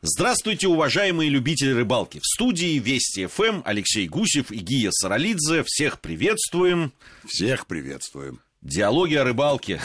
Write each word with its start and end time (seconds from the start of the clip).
Здравствуйте, 0.00 0.68
уважаемые 0.68 1.28
любители 1.28 1.72
рыбалки. 1.72 2.20
В 2.20 2.24
студии 2.24 2.78
Вести 2.78 3.26
ФМ 3.26 3.62
Алексей 3.64 4.06
Гусев 4.06 4.52
и 4.52 4.58
Гия 4.58 4.92
Саралидзе. 4.92 5.64
Всех 5.66 6.00
приветствуем. 6.00 6.92
Всех 7.26 7.66
приветствуем. 7.66 8.40
Диалоги 8.62 9.14
о 9.16 9.24
рыбалке. 9.24 9.80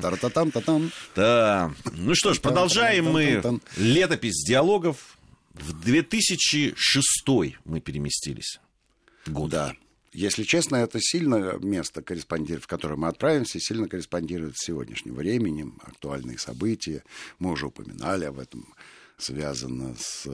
Тар-та-там-та-там. 0.00 0.90
Да. 1.14 1.72
Ну 1.92 2.16
что 2.16 2.34
ж, 2.34 2.40
продолжаем 2.40 3.12
мы 3.12 3.42
летопись 3.76 4.44
диалогов. 4.44 5.16
В 5.52 5.72
2006 5.84 7.28
мы 7.64 7.78
переместились. 7.78 8.58
Год. 9.28 9.50
Да. 9.50 9.72
Если 10.12 10.42
честно, 10.42 10.76
это 10.76 10.98
сильно 11.00 11.58
место, 11.60 12.02
в 12.02 12.66
которое 12.66 12.96
мы 12.96 13.06
отправимся, 13.06 13.60
сильно 13.60 13.88
корреспондирует 13.88 14.56
с 14.56 14.64
сегодняшним 14.64 15.14
временем, 15.14 15.78
актуальные 15.84 16.38
события. 16.38 17.04
Мы 17.38 17.52
уже 17.52 17.66
упоминали 17.66 18.24
об 18.24 18.40
этом 18.40 18.74
связано 19.18 19.94
с 19.98 20.26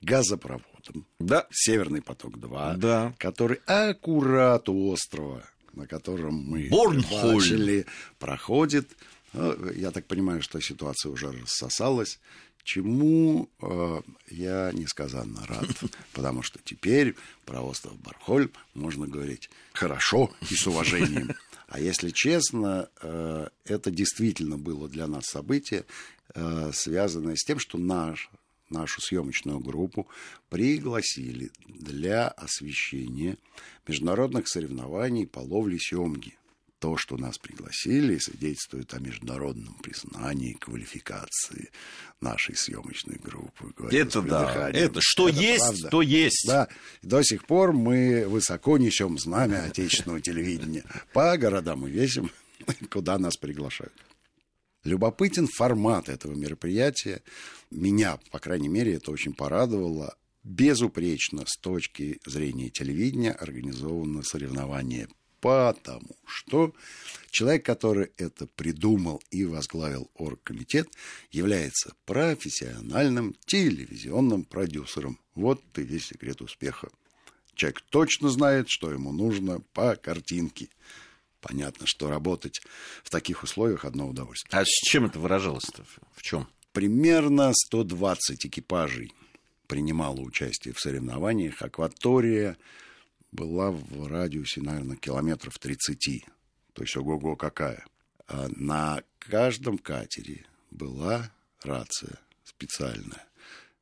газопроводом. 0.00 1.06
Да. 1.18 1.46
Северный 1.50 2.02
поток-2. 2.02 2.76
Да. 2.76 3.14
Который 3.18 3.60
аккурат 3.66 4.68
у 4.68 4.88
острова, 4.90 5.44
на 5.72 5.86
котором 5.86 6.34
мы 6.34 6.68
начали, 6.68 7.86
проходит. 8.18 8.90
Ну, 9.32 9.70
я 9.72 9.90
так 9.90 10.06
понимаю, 10.06 10.42
что 10.42 10.60
ситуация 10.60 11.10
уже 11.10 11.32
рассосалась. 11.32 12.18
Чему 12.64 13.50
э, 13.60 14.00
я 14.30 14.70
несказанно 14.72 15.44
рад, 15.46 15.66
потому 16.12 16.42
что 16.42 16.60
теперь 16.62 17.16
про 17.44 17.60
остров 17.60 17.98
Бархоль 18.00 18.50
можно 18.74 19.08
говорить 19.08 19.50
хорошо 19.72 20.32
и 20.48 20.54
с 20.54 20.66
уважением. 20.66 21.32
А 21.68 21.80
если 21.80 22.10
честно, 22.10 22.90
э, 23.00 23.48
это 23.64 23.90
действительно 23.90 24.58
было 24.58 24.90
для 24.90 25.06
нас 25.06 25.24
событие, 25.24 25.86
э, 26.34 26.70
связанное 26.74 27.36
с 27.36 27.44
тем, 27.44 27.58
что 27.58 27.78
наш, 27.78 28.30
нашу 28.70 29.00
съемочную 29.00 29.60
группу 29.60 30.08
пригласили 30.48 31.50
для 31.66 32.28
освещения 32.28 33.36
международных 33.86 34.48
соревнований 34.48 35.26
по 35.26 35.40
ловле 35.40 35.78
семги 35.78 36.36
то, 36.82 36.96
что 36.96 37.16
нас 37.16 37.38
пригласили, 37.38 38.18
свидетельствует 38.18 38.92
о 38.92 38.98
международном 38.98 39.74
признании 39.74 40.54
квалификации 40.54 41.70
нашей 42.20 42.56
съемочной 42.56 43.20
группы. 43.22 43.72
Это 43.92 44.20
да, 44.20 44.68
это 44.70 44.98
что 45.00 45.28
это 45.28 45.40
есть, 45.40 45.60
правда. 45.60 45.88
то 45.90 46.02
есть. 46.02 46.44
Да, 46.44 46.68
до 47.02 47.22
сих 47.22 47.46
пор 47.46 47.72
мы 47.72 48.26
высоко 48.26 48.78
несем 48.78 49.16
знамя 49.16 49.66
отечественного 49.66 50.20
телевидения. 50.20 50.82
По 51.12 51.38
городам 51.38 51.82
мы 51.82 51.90
весим, 51.90 52.32
куда 52.90 53.16
нас 53.16 53.36
приглашают. 53.36 53.94
Любопытен 54.84 55.46
формат 55.46 56.08
этого 56.08 56.34
мероприятия. 56.34 57.22
Меня, 57.70 58.18
по 58.30 58.38
крайней 58.38 58.68
мере, 58.68 58.94
это 58.94 59.10
очень 59.10 59.34
порадовало 59.34 60.16
безупречно 60.42 61.44
с 61.46 61.56
точки 61.56 62.20
зрения 62.26 62.68
телевидения 62.70 63.32
организовано 63.32 64.22
соревнование 64.22 65.08
потому 65.42 66.16
что 66.24 66.72
человек, 67.30 67.66
который 67.66 68.12
это 68.16 68.46
придумал 68.46 69.20
и 69.32 69.44
возглавил 69.44 70.08
оргкомитет, 70.14 70.86
является 71.32 71.94
профессиональным 72.06 73.34
телевизионным 73.44 74.44
продюсером. 74.44 75.18
Вот 75.34 75.60
и 75.76 75.82
весь 75.82 76.06
секрет 76.06 76.40
успеха. 76.40 76.90
Человек 77.56 77.82
точно 77.90 78.30
знает, 78.30 78.68
что 78.68 78.92
ему 78.92 79.12
нужно 79.12 79.60
по 79.74 79.96
картинке. 79.96 80.68
Понятно, 81.42 81.86
что 81.88 82.08
работать 82.08 82.62
в 83.02 83.10
таких 83.10 83.42
условиях 83.42 83.84
одно 83.84 84.08
удовольствие. 84.08 84.58
А 84.58 84.64
с 84.64 84.68
чем 84.68 85.06
это 85.06 85.18
выражалось-то? 85.18 85.84
В 86.14 86.22
чем? 86.22 86.48
Примерно 86.72 87.52
120 87.52 88.46
экипажей 88.46 89.12
принимало 89.66 90.20
участие 90.20 90.72
в 90.72 90.78
соревнованиях. 90.80 91.60
Акватория 91.60 92.56
была 93.32 93.72
в 93.72 94.06
радиусе, 94.06 94.60
наверное, 94.60 94.96
километров 94.96 95.58
30. 95.58 96.24
То 96.74 96.82
есть 96.82 96.96
ого-го 96.96 97.34
какая. 97.34 97.84
А 98.28 98.48
на 98.54 99.02
каждом 99.18 99.78
катере 99.78 100.46
была 100.70 101.28
рация 101.64 102.20
специальная, 102.44 103.26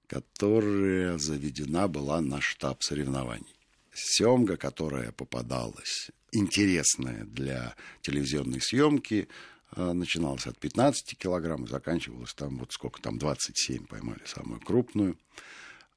которая 0.06 1.18
заведена 1.18 1.88
была 1.88 2.22
на 2.22 2.40
штаб 2.40 2.82
соревнований. 2.82 3.54
Семга, 3.92 4.56
которая 4.56 5.12
попадалась, 5.12 6.10
интересная 6.32 7.24
для 7.24 7.74
телевизионной 8.02 8.60
съемки, 8.60 9.28
а, 9.72 9.92
начиналась 9.92 10.46
от 10.46 10.58
15 10.58 11.16
килограмм 11.16 11.64
и 11.64 11.68
заканчивалась 11.68 12.34
там 12.34 12.58
вот 12.58 12.72
сколько 12.72 13.00
там, 13.00 13.18
27 13.18 13.86
поймали 13.86 14.22
самую 14.26 14.60
крупную. 14.60 15.16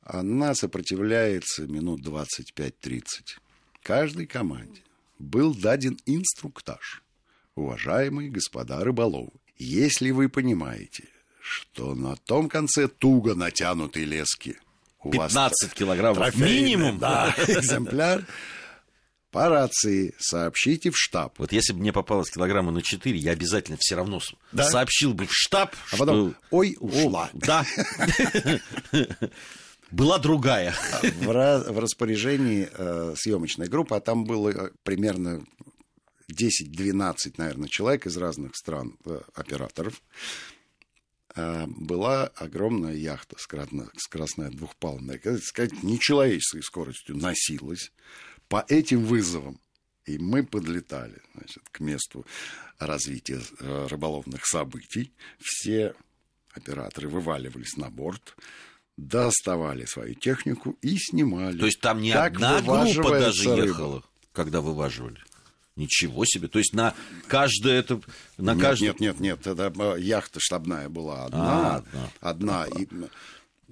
Она 0.04 0.54
сопротивляется 0.54 1.68
минут 1.68 2.02
25-30 2.06 3.04
каждой 3.84 4.26
команде 4.26 4.82
был 5.20 5.54
даден 5.54 5.98
инструктаж. 6.06 7.04
Уважаемые 7.56 8.32
господа 8.32 8.84
рыболовы, 8.84 9.32
если 9.58 10.10
вы 10.10 10.28
понимаете, 10.30 11.08
что 11.40 11.94
на 11.94 12.16
том 12.16 12.50
конце 12.50 12.88
туго 12.88 13.36
натянутой 13.36 14.06
лески 14.06 14.58
у 15.04 15.12
15 15.12 15.36
вас 15.36 15.74
килограммов 15.74 16.36
минимум, 16.36 16.98
да, 16.98 17.36
экземпляр, 17.48 18.26
по 19.34 19.50
рации 19.50 20.14
сообщите 20.20 20.92
в 20.92 20.98
штаб. 20.98 21.40
Вот 21.40 21.52
если 21.52 21.74
бы 21.74 21.80
мне 21.80 21.92
попалось 21.92 22.30
килограмма 22.30 22.72
на 22.72 22.84
4, 22.84 23.18
я 23.18 23.32
обязательно 23.32 23.78
все 23.80 23.96
равно 23.96 24.22
да? 24.52 24.64
сообщил 24.64 25.16
бы 25.16 25.26
в 25.26 25.34
штаб, 25.34 25.76
а 25.92 25.96
что... 25.96 25.98
потом, 25.98 26.36
ой, 26.52 26.78
ушла. 26.80 27.32
Да. 27.34 27.66
была 29.92 30.20
другая. 30.20 30.76
В, 31.02 31.80
распоряжении 31.80 32.70
э, 32.72 33.16
съемочной 33.18 33.68
группы, 33.68 33.96
а 33.96 34.00
там 34.00 34.24
было 34.24 34.50
э, 34.50 34.70
примерно 34.84 35.44
10-12, 36.32 37.34
наверное, 37.38 37.70
человек 37.70 38.06
из 38.06 38.16
разных 38.18 38.56
стран, 38.56 38.98
э, 39.06 39.20
операторов, 39.34 40.00
была 41.36 42.28
огромная 42.36 42.94
яхта 42.94 43.36
скоростная, 43.40 43.88
скоростная 43.98 44.52
двухпалубная, 44.52 45.20
сказать, 45.42 45.82
нечеловеческой 45.82 46.62
скоростью 46.62 47.18
носилась 47.18 47.92
по 48.54 48.64
этим 48.70 49.04
вызовам. 49.04 49.60
И 50.06 50.20
мы 50.20 50.44
подлетали 50.44 51.20
значит, 51.34 51.64
к 51.72 51.80
месту 51.80 52.24
развития 52.78 53.42
э, 53.60 53.88
рыболовных 53.90 54.46
событий. 54.46 55.12
Все 55.42 55.96
операторы 56.54 57.10
вываливались 57.10 57.78
на 57.78 57.90
борт, 57.90 58.36
доставали 58.96 59.86
свою 59.86 60.14
технику 60.14 60.78
и 60.84 61.00
снимали. 61.00 61.58
То 61.58 61.66
есть 61.66 61.82
там 61.82 62.00
не 62.00 62.12
как 62.12 62.36
одна 62.36 62.62
группа 62.62 63.10
даже 63.20 63.56
рыба. 63.56 63.66
ехала, 63.66 64.04
когда 64.34 64.62
вываживали? 64.62 65.18
Ничего 65.76 66.24
себе. 66.24 66.48
То 66.48 66.60
есть 66.60 66.74
на 66.74 66.94
каждое 67.26 67.80
это... 67.80 68.02
На 68.38 68.54
нет, 68.54 68.62
каждое... 68.62 68.86
нет, 68.90 69.00
нет, 69.00 69.20
нет. 69.20 69.48
Это 69.48 69.74
э, 69.76 70.00
яхта 70.00 70.40
штабная 70.40 70.90
была 70.90 71.26
одна. 71.26 71.38
А, 71.40 71.78
одна. 72.22 72.66
одна 72.66 72.66
и... 72.68 72.88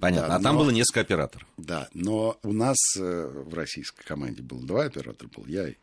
Понятно. 0.02 0.30
Да, 0.30 0.36
а 0.38 0.42
там 0.42 0.58
было 0.58 0.72
несколько 0.72 1.02
операторов. 1.02 1.48
Да, 1.58 1.88
но 1.94 2.40
у 2.42 2.54
нас 2.54 2.78
э, 2.98 3.28
в 3.28 3.54
российской 3.54 4.04
команде 4.04 4.42
было 4.42 4.60
два 4.66 4.86
оператора. 4.86 5.30
Был 5.36 5.46
я 5.46 5.70
и, 5.70 5.76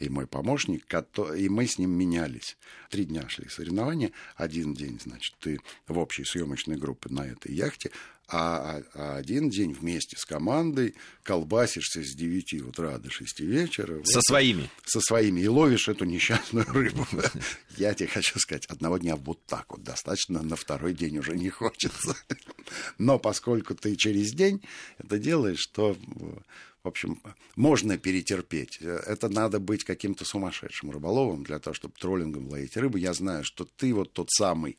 и 0.00 0.08
мой 0.08 0.26
помощник, 0.26 0.84
и 1.36 1.48
мы 1.48 1.66
с 1.68 1.78
ним 1.78 1.90
менялись. 1.90 2.56
Три 2.90 3.04
дня 3.04 3.28
шли 3.28 3.48
соревнования. 3.48 4.10
Один 4.34 4.74
день, 4.74 4.98
значит, 5.00 5.36
ты 5.38 5.60
в 5.86 5.96
общей 5.96 6.24
съемочной 6.24 6.76
группе 6.76 7.08
на 7.10 7.24
этой 7.24 7.54
яхте, 7.54 7.92
а, 8.32 8.82
а 8.94 9.16
один 9.16 9.50
день 9.50 9.72
вместе 9.72 10.16
с 10.16 10.24
командой 10.24 10.94
колбасишься 11.22 12.02
с 12.02 12.14
9 12.14 12.62
утра 12.62 12.98
до 12.98 13.10
6 13.10 13.40
вечера. 13.40 14.02
Со 14.04 14.18
вот, 14.18 14.24
своими? 14.24 14.70
Со 14.84 15.00
своими. 15.00 15.40
И 15.40 15.48
ловишь 15.48 15.88
эту 15.88 16.04
несчастную 16.04 16.66
рыбу. 16.66 17.06
Я 17.76 17.94
тебе 17.94 18.08
хочу 18.08 18.38
сказать, 18.38 18.66
одного 18.66 18.98
дня 18.98 19.16
вот 19.16 19.44
так 19.46 19.66
вот 19.70 19.82
достаточно, 19.82 20.42
на 20.42 20.56
второй 20.56 20.94
день 20.94 21.18
уже 21.18 21.36
не 21.36 21.50
хочется. 21.50 22.16
Но 22.98 23.18
поскольку 23.18 23.74
ты 23.74 23.96
через 23.96 24.32
день 24.32 24.62
это 24.98 25.18
делаешь, 25.18 25.66
то 25.66 25.96
в 26.84 26.88
общем, 26.88 27.22
можно 27.54 27.96
перетерпеть. 27.96 28.78
Это 28.80 29.28
надо 29.28 29.60
быть 29.60 29.84
каким-то 29.84 30.24
сумасшедшим 30.24 30.90
рыболовом 30.90 31.44
для 31.44 31.60
того, 31.60 31.74
чтобы 31.74 31.94
троллингом 31.96 32.48
ловить 32.48 32.76
рыбу. 32.76 32.98
Я 32.98 33.14
знаю, 33.14 33.44
что 33.44 33.64
ты 33.64 33.94
вот 33.94 34.12
тот 34.12 34.30
самый 34.30 34.76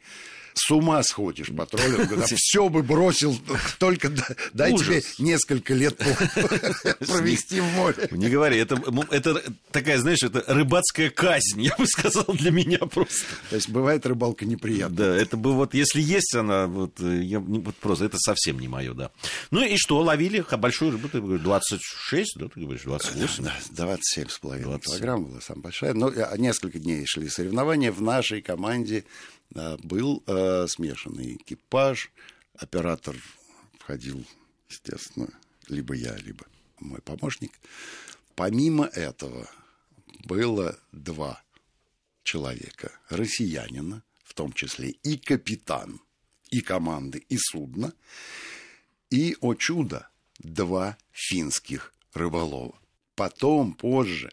с 0.54 0.70
ума 0.72 1.02
сходишь 1.04 1.48
по 1.48 1.66
троллингу, 1.66 2.18
да, 2.18 2.26
все 2.28 2.70
бы 2.70 2.84
бросил, 2.84 3.36
только 3.80 4.12
дай 4.54 4.74
тебе 4.74 5.02
несколько 5.18 5.74
лет 5.74 5.98
провести 7.00 7.62
в 7.62 7.66
море. 7.74 8.08
Не 8.12 8.30
говори, 8.30 8.58
это, 8.58 8.82
это 9.10 9.42
такая, 9.72 9.98
знаешь, 9.98 10.22
это 10.22 10.44
рыбацкая 10.48 11.10
казнь, 11.10 11.62
я 11.62 11.76
бы 11.78 11.88
сказал, 11.88 12.26
для 12.34 12.52
меня 12.52 12.80
просто. 12.80 13.26
То 13.50 13.56
есть 13.56 13.70
бывает 13.70 14.06
рыбалка 14.06 14.46
неприятная. 14.46 14.98
Да, 14.98 15.16
это 15.16 15.38
бы 15.38 15.54
вот, 15.54 15.74
если 15.74 16.02
есть 16.02 16.36
она, 16.36 16.68
вот, 16.68 17.00
я, 17.00 17.40
вот 17.40 17.76
просто, 17.76 18.06
это 18.06 18.18
совсем 18.18 18.60
не 18.60 18.68
мое, 18.68 18.94
да. 18.94 19.12
Ну 19.52 19.64
и 19.64 19.78
что, 19.78 20.00
ловили 20.02 20.46
большую 20.58 20.92
рыбу, 20.92 21.10
ты 21.10 21.20
говоришь, 21.20 21.44
26, 21.94 22.38
да, 22.38 22.48
ты 22.48 22.60
говоришь, 22.60 22.84
28? 22.84 23.44
Да, 23.44 23.56
27 23.72 24.30
с 24.30 24.40
половиной 24.40 24.80
килограмм 24.80 25.26
была 25.26 25.42
самая 25.42 25.64
большая. 25.64 25.94
Но 25.94 26.10
ну, 26.10 26.36
несколько 26.38 26.80
дней 26.80 27.06
шли 27.06 27.30
соревнования 27.30 27.92
в 27.92 28.02
нашей 28.02 28.42
команде 28.42 29.06
был 29.52 30.24
э, 30.26 30.66
смешанный 30.68 31.36
экипаж, 31.36 32.12
оператор 32.56 33.16
обходил, 33.76 34.26
естественно, 34.70 35.30
либо 35.68 35.94
я, 35.94 36.16
либо 36.16 36.46
мой 36.80 37.02
помощник. 37.02 37.52
Помимо 38.36 38.86
этого 38.86 39.50
было 40.26 40.80
два 40.92 41.44
человека, 42.24 42.92
россиянина, 43.10 44.04
в 44.24 44.34
том 44.34 44.54
числе 44.54 44.90
и 44.90 45.18
капитан, 45.18 46.02
и 46.50 46.62
команды, 46.62 47.20
и 47.30 47.38
судна, 47.38 47.94
и, 49.10 49.38
о 49.42 49.54
чудо, 49.54 50.10
два 50.44 50.98
финских 51.12 51.94
рыболова. 52.14 52.76
Потом, 53.16 53.74
позже, 53.74 54.32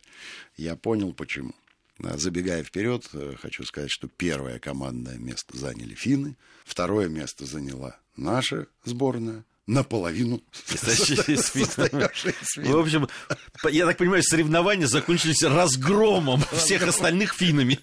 я 0.57 0.77
понял, 0.77 1.13
почему. 1.13 1.55
Забегая 1.99 2.65
вперед, 2.65 3.09
э, 3.13 3.35
хочу 3.39 3.65
сказать, 3.65 3.91
что 3.91 4.09
первое 4.09 4.59
командное 4.59 5.19
место 5.19 5.57
заняли 5.57 5.95
финны, 5.95 6.37
второе 6.65 7.09
место 7.09 7.45
заняла 7.45 7.99
наша 8.17 8.69
сборная, 8.85 9.45
наполовину 9.67 10.43
В 12.57 12.77
общем, 12.77 13.09
я 13.71 13.87
так 13.87 13.99
понимаю, 13.99 14.23
соревнования 14.23 14.87
закончились 14.87 15.43
разгромом 15.43 16.43
всех 16.53 16.83
остальных 16.83 17.35
финнами. 17.35 17.79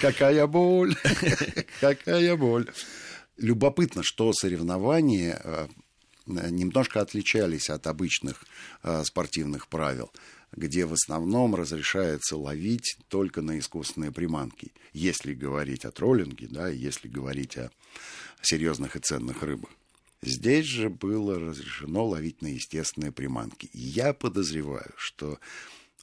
Какая 0.00 0.46
боль! 0.46 0.94
Какая 1.80 2.36
боль! 2.36 2.70
Любопытно, 3.36 4.02
что 4.04 4.32
соревнования 4.34 5.40
э, 5.42 5.68
немножко 6.50 7.00
отличались 7.00 7.70
от 7.70 7.86
обычных 7.86 8.44
э, 8.82 9.04
спортивных 9.04 9.68
правил 9.68 10.10
где 10.52 10.84
в 10.84 10.92
основном 10.92 11.54
разрешается 11.54 12.36
ловить 12.36 12.98
только 13.08 13.40
на 13.40 13.58
искусственные 13.58 14.10
приманки. 14.10 14.72
Если 14.92 15.34
говорить 15.34 15.84
о 15.84 15.92
троллинге, 15.92 16.48
да, 16.50 16.68
если 16.68 17.08
говорить 17.08 17.56
о 17.56 17.70
серьезных 18.42 18.96
и 18.96 19.00
ценных 19.00 19.42
рыбах. 19.42 19.70
Здесь 20.22 20.66
же 20.66 20.90
было 20.90 21.38
разрешено 21.38 22.06
ловить 22.06 22.42
на 22.42 22.48
естественные 22.48 23.12
приманки. 23.12 23.70
я 23.72 24.12
подозреваю, 24.12 24.92
что 24.96 25.38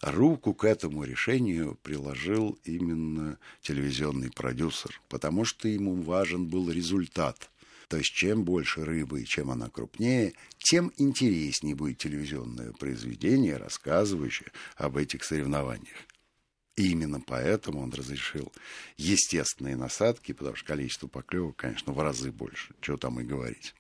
руку 0.01 0.53
к 0.53 0.63
этому 0.63 1.03
решению 1.03 1.77
приложил 1.83 2.57
именно 2.63 3.37
телевизионный 3.61 4.31
продюсер, 4.31 4.99
потому 5.07 5.45
что 5.45 5.67
ему 5.67 6.01
важен 6.01 6.47
был 6.47 6.71
результат. 6.71 7.49
То 7.87 7.97
есть 7.97 8.11
чем 8.13 8.43
больше 8.43 8.83
рыбы 8.83 9.21
и 9.21 9.25
чем 9.25 9.49
она 9.49 9.69
крупнее, 9.69 10.33
тем 10.57 10.91
интереснее 10.97 11.75
будет 11.75 11.99
телевизионное 11.99 12.73
произведение, 12.73 13.55
рассказывающее 13.55 14.51
об 14.75 14.97
этих 14.97 15.23
соревнованиях. 15.23 15.95
И 16.75 16.91
именно 16.91 17.19
поэтому 17.19 17.81
он 17.81 17.91
разрешил 17.91 18.51
естественные 18.97 19.75
насадки, 19.75 20.33
потому 20.33 20.55
что 20.55 20.67
количество 20.67 21.07
поклевок, 21.07 21.55
конечно, 21.55 21.93
в 21.93 21.99
разы 21.99 22.31
больше, 22.31 22.75
что 22.81 22.97
там 22.97 23.19
и 23.19 23.23
говорить. 23.23 23.73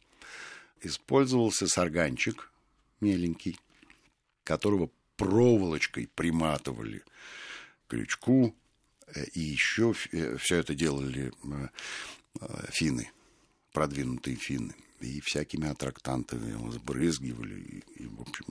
Использовался 0.81 1.67
сарганчик 1.67 2.51
меленький, 3.01 3.59
которого 4.43 4.89
проволочкой 5.17 6.09
приматывали 6.15 7.03
крючку, 7.87 8.55
э, 9.07 9.25
и 9.33 9.41
еще 9.41 9.93
э, 10.11 10.37
все 10.37 10.57
это 10.57 10.73
делали 10.73 11.31
э, 11.43 11.67
финны, 12.69 13.11
продвинутые 13.77 14.35
финны 14.37 14.73
и 15.01 15.21
всякими 15.23 15.69
аттрактантами 15.69 16.49
его 16.49 16.71
сбрызгивали, 16.71 17.59
и, 17.59 18.03
и 18.03 18.07
в 18.07 18.21
общем... 18.21 18.45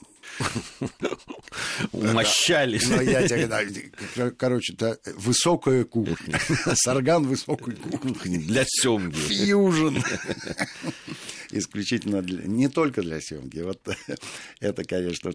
Умощали. 1.90 2.80
Ну, 2.86 3.00
я 3.00 3.26
тебе, 3.26 4.30
короче, 4.30 4.74
это 4.74 5.00
высокая 5.16 5.82
кухня. 5.82 6.38
Сарган 6.76 7.26
высокой 7.26 7.74
кухни. 7.74 8.38
Для 8.38 8.64
семги. 8.68 9.16
Фьюжн. 9.16 9.98
Исключительно 11.50 12.22
для... 12.22 12.44
Не 12.44 12.68
только 12.68 13.02
для 13.02 13.20
съемки. 13.20 13.58
Вот 13.58 13.82
это, 14.60 14.84
конечно, 14.84 15.32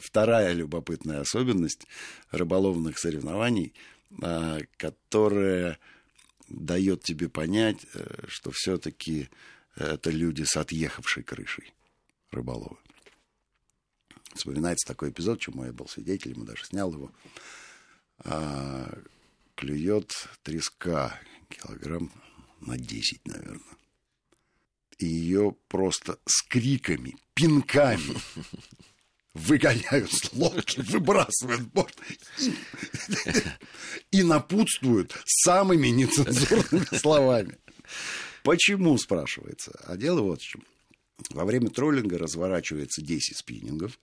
вторая 0.00 0.52
любопытная 0.52 1.22
особенность 1.22 1.88
рыболовных 2.30 3.00
соревнований, 3.00 3.74
а, 4.22 4.60
которая 4.76 5.80
дает 6.54 7.02
тебе 7.02 7.28
понять, 7.28 7.86
э, 7.94 8.24
что 8.28 8.50
все-таки 8.52 9.28
это 9.76 10.10
люди 10.10 10.44
с 10.44 10.56
отъехавшей 10.56 11.22
крышей 11.22 11.72
рыболовы. 12.30 12.76
Вспоминается 14.34 14.86
такой 14.86 15.10
эпизод, 15.10 15.40
чему 15.40 15.64
я 15.64 15.72
был 15.72 15.88
свидетелем, 15.88 16.42
и 16.42 16.46
даже 16.46 16.64
снял 16.64 16.92
его. 16.92 17.12
А, 18.18 18.98
клюет 19.54 20.12
треска 20.42 21.20
килограмм 21.48 22.10
на 22.60 22.76
10, 22.76 23.26
наверное. 23.26 23.60
И 24.98 25.06
ее 25.06 25.56
просто 25.68 26.18
с 26.24 26.42
криками, 26.42 27.16
пинками 27.34 28.16
выгоняют 29.34 30.12
с 30.12 30.32
лодки, 30.32 30.80
выбрасывают 30.80 31.62
борт 31.72 31.96
и 34.10 34.22
напутствуют 34.22 35.14
самыми 35.26 35.88
нецензурными 35.88 36.96
словами. 36.96 37.58
Почему, 38.44 38.96
спрашивается? 38.98 39.72
А 39.84 39.96
дело 39.96 40.22
вот 40.22 40.40
в 40.40 40.44
чем. 40.44 40.64
Во 41.30 41.44
время 41.44 41.70
троллинга 41.70 42.18
разворачивается 42.18 43.02
10 43.02 43.36
спиннингов. 43.36 43.98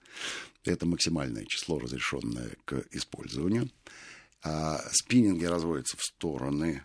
Это 0.64 0.86
максимальное 0.86 1.46
число, 1.46 1.80
разрешенное 1.80 2.52
к 2.66 2.84
использованию. 2.92 3.70
А 4.44 4.82
спиннинги 4.92 5.46
разводятся 5.46 5.98
в 5.98 6.04
стороны 6.04 6.84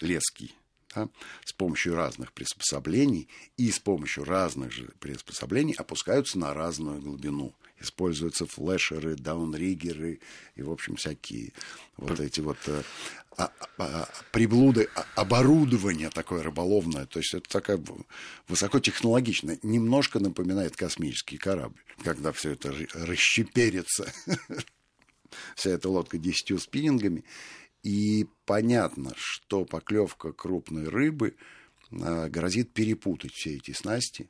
лески 0.00 0.52
да, 0.94 1.08
с 1.44 1.52
помощью 1.52 1.94
разных 1.94 2.32
приспособлений 2.32 3.28
и 3.56 3.70
с 3.70 3.78
помощью 3.78 4.24
разных 4.24 4.72
же 4.72 4.90
приспособлений 5.00 5.74
опускаются 5.74 6.38
на 6.38 6.52
разную 6.54 7.00
глубину 7.00 7.54
используются 7.80 8.46
флешеры, 8.46 9.16
даунриггеры 9.16 10.20
и, 10.56 10.62
в 10.62 10.70
общем, 10.70 10.96
всякие 10.96 11.52
вот 11.96 12.20
эти 12.20 12.40
вот 12.40 12.58
э, 12.66 12.82
а, 13.36 13.52
а, 13.78 14.08
приблуды 14.32 14.88
а, 14.94 15.06
оборудования 15.14 16.10
такое 16.10 16.42
рыболовное. 16.42 17.06
То 17.06 17.20
есть 17.20 17.34
это 17.34 17.48
такая 17.48 17.80
высокотехнологичная. 18.48 19.60
Немножко 19.62 20.18
напоминает 20.18 20.76
космический 20.76 21.38
корабль, 21.38 21.80
когда 22.02 22.32
все 22.32 22.52
это 22.52 22.74
расщеперится. 22.94 24.12
Вся 25.54 25.70
эта 25.70 25.88
лодка 25.88 26.18
десятью 26.18 26.58
спиннингами. 26.58 27.24
И 27.84 28.26
понятно, 28.44 29.12
что 29.16 29.64
поклевка 29.64 30.32
крупной 30.32 30.88
рыбы 30.88 31.36
э, 31.90 32.28
грозит 32.28 32.72
перепутать 32.72 33.32
все 33.32 33.54
эти 33.54 33.70
снасти 33.70 34.28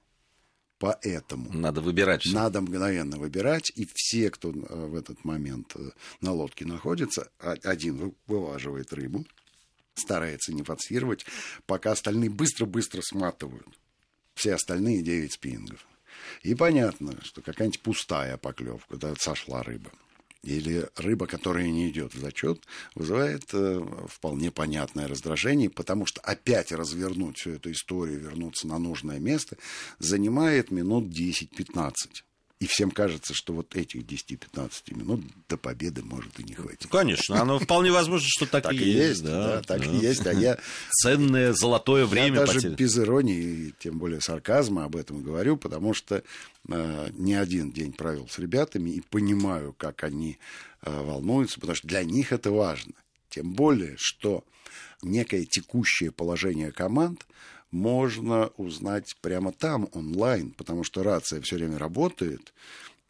Поэтому 0.78 1.52
надо 1.52 1.80
выбирать. 1.80 2.22
Все. 2.22 2.34
Надо 2.34 2.60
мгновенно 2.60 3.18
выбирать, 3.18 3.70
и 3.74 3.88
все, 3.92 4.30
кто 4.30 4.50
э, 4.50 4.86
в 4.86 4.94
этот 4.94 5.24
момент 5.24 5.74
э, 5.74 5.90
на 6.20 6.32
лодке 6.32 6.64
находится, 6.64 7.30
один 7.38 8.14
вылаживает 8.26 8.92
рыбу, 8.92 9.26
старается 9.94 10.52
не 10.52 10.62
форсировать, 10.62 11.26
пока 11.66 11.92
остальные 11.92 12.30
быстро-быстро 12.30 13.02
сматывают 13.02 13.66
все 14.34 14.54
остальные 14.54 15.02
девять 15.02 15.32
спиннингов. 15.32 15.84
И 16.42 16.54
понятно, 16.54 17.18
что 17.24 17.42
какая-нибудь 17.42 17.80
пустая 17.80 18.36
поклевка, 18.36 18.96
да, 18.96 19.14
сошла 19.16 19.64
рыба 19.64 19.90
или 20.42 20.88
рыба, 20.96 21.26
которая 21.26 21.68
не 21.68 21.90
идет 21.90 22.14
в 22.14 22.20
зачет, 22.20 22.64
вызывает 22.94 23.44
э, 23.52 23.80
вполне 24.08 24.50
понятное 24.50 25.08
раздражение, 25.08 25.70
потому 25.70 26.06
что 26.06 26.20
опять 26.20 26.72
развернуть 26.72 27.38
всю 27.38 27.52
эту 27.52 27.72
историю, 27.72 28.20
вернуться 28.20 28.66
на 28.66 28.78
нужное 28.78 29.18
место, 29.18 29.56
занимает 29.98 30.70
минут 30.70 31.06
10-15. 31.06 31.92
И 32.60 32.66
всем 32.66 32.90
кажется, 32.90 33.34
что 33.34 33.52
вот 33.52 33.76
этих 33.76 34.02
10-15 34.02 34.70
минут 34.96 35.24
до 35.48 35.56
победы 35.56 36.02
может 36.02 36.40
и 36.40 36.42
не 36.42 36.54
хватить. 36.54 36.90
Конечно, 36.90 37.40
оно 37.40 37.60
вполне 37.60 37.92
возможно, 37.92 38.26
что 38.28 38.46
так, 38.46 38.64
так 38.64 38.72
и 38.72 38.90
есть. 38.90 39.22
да, 39.22 39.56
да, 39.56 39.62
так 39.62 39.80
да. 39.80 39.86
и 39.86 39.96
есть. 39.96 40.26
А 40.26 40.32
я... 40.32 40.58
Ценное 41.02 41.52
золотое 41.52 42.04
время. 42.04 42.40
Я 42.40 42.46
даже 42.46 42.54
потерял. 42.54 42.76
без 42.76 42.98
иронии, 42.98 43.74
тем 43.78 43.98
более 43.98 44.20
сарказма 44.20 44.84
об 44.84 44.96
этом 44.96 45.22
говорю, 45.22 45.56
потому 45.56 45.94
что 45.94 46.24
э, 46.68 47.10
не 47.12 47.34
один 47.34 47.70
день 47.70 47.92
провел 47.92 48.28
с 48.28 48.40
ребятами 48.40 48.90
и 48.90 49.02
понимаю, 49.02 49.72
как 49.78 50.02
они 50.02 50.38
э, 50.82 50.90
волнуются, 50.90 51.60
потому 51.60 51.76
что 51.76 51.86
для 51.86 52.02
них 52.02 52.32
это 52.32 52.50
важно. 52.50 52.94
Тем 53.30 53.52
более, 53.52 53.94
что 53.98 54.42
некое 55.00 55.44
текущее 55.44 56.10
положение 56.10 56.72
команд 56.72 57.24
можно 57.70 58.48
узнать 58.56 59.16
прямо 59.20 59.52
там, 59.52 59.88
онлайн, 59.92 60.52
потому 60.52 60.84
что 60.84 61.02
рация 61.02 61.40
все 61.42 61.56
время 61.56 61.78
работает, 61.78 62.52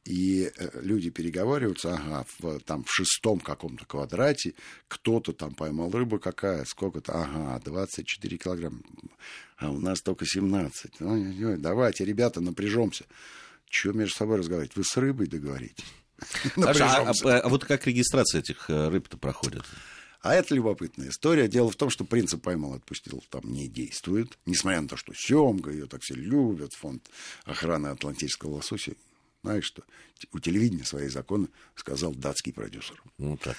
и 0.05 0.51
э, 0.57 0.81
люди 0.81 1.11
переговариваются, 1.11 1.95
ага, 1.95 2.25
в, 2.39 2.61
там 2.61 2.83
в 2.85 2.91
шестом 2.91 3.41
каком-то 3.41 3.85
квадрате 3.85 4.55
кто-то 4.89 5.33
там 5.33 5.55
поймал 5.55 5.91
рыбу 5.91 6.19
какая, 6.19 6.65
сколько-то, 6.65 7.13
ага, 7.13 7.61
24 7.65 8.39
килограмма, 8.39 8.81
а 9.59 9.71
у 9.71 9.79
нас 9.79 10.01
только 10.01 10.25
17. 10.25 11.03
Ой-ой-ой, 11.03 11.59
давайте, 11.59 12.05
ребята, 12.05 12.41
напряжемся. 12.41 13.05
Чего 13.69 13.93
между 13.93 14.17
собой 14.17 14.39
разговаривать? 14.39 14.77
Вы 14.77 14.85
с 14.85 14.97
рыбой 14.97 15.27
договоритесь. 15.27 15.85
А, 16.57 16.73
а, 16.73 17.39
а 17.39 17.49
вот 17.49 17.65
как 17.65 17.87
регистрация 17.87 18.41
этих 18.41 18.69
э, 18.71 18.89
рыб-то 18.89 19.19
проходит? 19.19 19.63
А 20.21 20.35
это 20.35 20.55
любопытная 20.55 21.11
история. 21.11 21.47
Дело 21.47 21.71
в 21.71 21.77
том, 21.77 21.91
что 21.91 22.05
принцип 22.05 22.43
поймал, 22.43 22.75
отпустил 22.75 23.23
там 23.31 23.43
не 23.45 23.69
действует. 23.69 24.37
Несмотря 24.47 24.81
на 24.81 24.89
то, 24.89 24.97
что 24.97 25.13
семга, 25.15 25.71
ее 25.71 25.87
так 25.87 26.03
все 26.03 26.15
любят, 26.15 26.75
фонд 26.75 27.09
охраны 27.45 27.89
Атлантического 27.89 28.57
лосося. 28.57 28.95
Знаешь 29.43 29.65
что? 29.65 29.85
У 30.33 30.41
телевидения 30.41 30.85
свои 30.85 31.09
законы 31.09 31.49
сказал 31.77 32.13
датский 32.15 32.53
продюсер. 32.53 33.01
Ну, 33.19 33.37
так. 33.37 33.57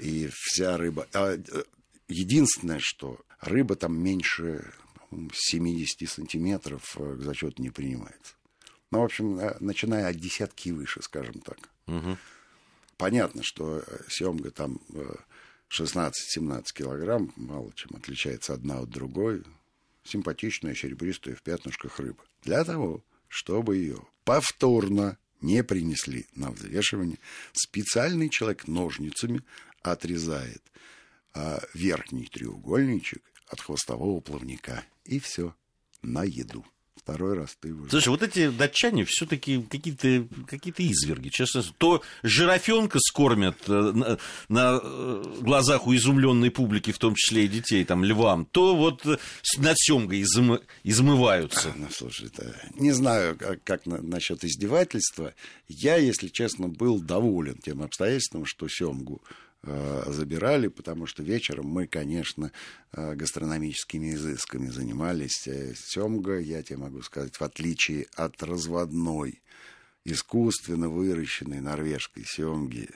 И 0.00 0.28
вся 0.32 0.76
рыба... 0.76 1.06
А, 1.12 1.34
э, 1.34 1.64
единственное, 2.08 2.80
что 2.80 3.20
рыба 3.40 3.76
там 3.76 3.96
меньше 3.96 4.72
70 5.32 6.10
сантиметров 6.10 6.96
э, 6.98 7.16
к 7.16 7.22
зачету 7.22 7.62
не 7.62 7.70
принимается. 7.70 8.34
Ну, 8.90 9.00
в 9.00 9.04
общем, 9.04 9.38
э, 9.38 9.56
начиная 9.60 10.08
от 10.08 10.16
десятки 10.16 10.70
и 10.70 10.72
выше, 10.72 11.00
скажем 11.02 11.40
так. 11.40 11.58
Угу. 11.86 12.18
Понятно, 12.96 13.44
что 13.44 13.84
семга 14.08 14.50
там 14.50 14.80
16-17 15.72 16.64
килограмм, 16.74 17.32
мало 17.36 17.72
чем 17.74 17.96
отличается 17.96 18.52
одна 18.54 18.80
от 18.80 18.90
другой. 18.90 19.42
Симпатичная, 20.04 20.74
серебристая 20.74 21.34
в 21.34 21.42
пятнышках 21.42 21.98
рыба. 21.98 22.22
Для 22.42 22.64
того, 22.64 23.04
чтобы 23.28 23.76
ее 23.76 24.04
повторно 24.24 25.16
не 25.40 25.64
принесли 25.64 26.26
на 26.34 26.50
взвешивание, 26.50 27.18
специальный 27.52 28.28
человек 28.28 28.66
ножницами 28.66 29.42
отрезает 29.80 30.62
а, 31.34 31.62
верхний 31.72 32.26
треугольничек 32.26 33.22
от 33.46 33.60
хвостового 33.60 34.20
плавника. 34.20 34.84
И 35.04 35.18
все, 35.20 35.54
на 36.02 36.24
еду. 36.24 36.64
Второй 36.96 37.34
раз 37.34 37.56
ты 37.58 37.72
уже. 37.72 37.90
Слушай, 37.90 38.08
вот 38.10 38.22
эти 38.22 38.50
датчане 38.50 39.04
все-таки 39.04 39.62
какие-то 39.62 40.28
какие 40.46 40.72
изверги. 40.90 41.30
Честно, 41.30 41.62
то 41.78 42.02
жирафенка 42.22 42.98
скормят 43.00 43.56
э, 43.66 43.72
на, 43.72 44.18
на 44.48 44.80
э, 44.82 45.24
глазах 45.40 45.86
у 45.86 45.94
изумленной 45.94 46.50
публики, 46.50 46.92
в 46.92 46.98
том 46.98 47.14
числе 47.16 47.46
и 47.46 47.48
детей, 47.48 47.84
там, 47.84 48.04
львам, 48.04 48.44
то 48.44 48.76
вот 48.76 49.04
над 49.04 49.78
семгой 49.78 50.20
измы, 50.20 50.60
измываются. 50.84 51.72
Ну, 51.76 51.88
слушай, 51.90 52.28
это, 52.28 52.54
не 52.74 52.92
знаю, 52.92 53.36
как, 53.36 53.64
как 53.64 53.86
на, 53.86 54.00
насчет 54.02 54.44
издевательства. 54.44 55.34
Я, 55.68 55.96
если 55.96 56.28
честно, 56.28 56.68
был 56.68 57.00
доволен 57.00 57.56
тем 57.56 57.82
обстоятельством, 57.82 58.44
что 58.44 58.68
семгу 58.68 59.22
Э, 59.24 59.32
забирали, 59.64 60.68
потому 60.68 61.06
что 61.06 61.22
вечером 61.22 61.66
мы, 61.66 61.86
конечно, 61.86 62.50
э, 62.92 63.14
гастрономическими 63.14 64.14
изысками 64.14 64.68
занимались. 64.68 65.46
Э, 65.46 65.74
Семга, 65.76 66.38
я 66.40 66.62
тебе 66.62 66.78
могу 66.78 67.02
сказать, 67.02 67.36
в 67.36 67.42
отличие 67.42 68.06
от 68.16 68.42
разводной, 68.42 69.40
искусственно 70.04 70.88
выращенной 70.88 71.60
норвежской 71.60 72.24
семги, 72.26 72.88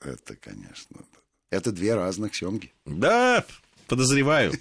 это, 0.00 0.34
конечно, 0.34 1.04
это 1.50 1.72
две 1.72 1.94
разных 1.94 2.34
семги. 2.34 2.72
Да, 2.84 3.44
подозреваю. 3.86 4.52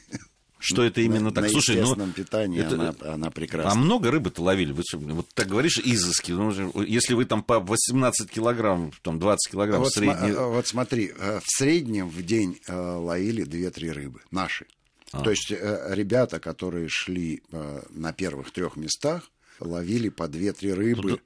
Что 0.70 0.84
это 0.84 1.00
именно 1.00 1.30
на, 1.30 1.32
так? 1.32 1.46
На 1.46 1.50
Слушай, 1.50 1.82
ну, 1.82 2.12
питании 2.12 2.60
это... 2.60 2.76
она, 2.76 3.14
она 3.14 3.32
прекрасна. 3.32 3.72
А 3.72 3.76
много 3.76 4.12
рыбы-то 4.12 4.44
ловили? 4.44 4.74
Вы, 4.74 4.84
вот 4.92 5.28
так 5.34 5.48
говоришь, 5.48 5.80
изыски. 5.80 6.34
Ну, 6.34 6.52
если 6.84 7.14
вы 7.14 7.24
там 7.24 7.42
по 7.42 7.62
18 7.62 8.30
килограмм, 8.30 8.92
там 9.02 9.18
20 9.18 9.50
килограмм 9.50 9.80
вот, 9.80 9.94
средний... 9.94 10.34
См- 10.34 10.50
вот 10.50 10.68
смотри, 10.68 11.14
э, 11.18 11.40
в 11.42 11.46
среднем 11.48 12.10
в 12.10 12.22
день 12.22 12.60
э, 12.68 12.76
ловили 12.76 13.46
2-3 13.46 13.92
рыбы, 13.92 14.20
наши. 14.30 14.66
А. 15.14 15.22
То 15.22 15.30
есть 15.30 15.52
э, 15.52 15.88
ребята, 15.92 16.42
которые 16.42 16.90
шли 16.90 17.42
на 17.90 18.12
первых 18.12 18.52
трех 18.52 18.76
местах, 18.76 19.32
ловили 19.62 20.10
по 20.10 20.24
2-3 20.24 20.74
рыбы. 20.74 21.22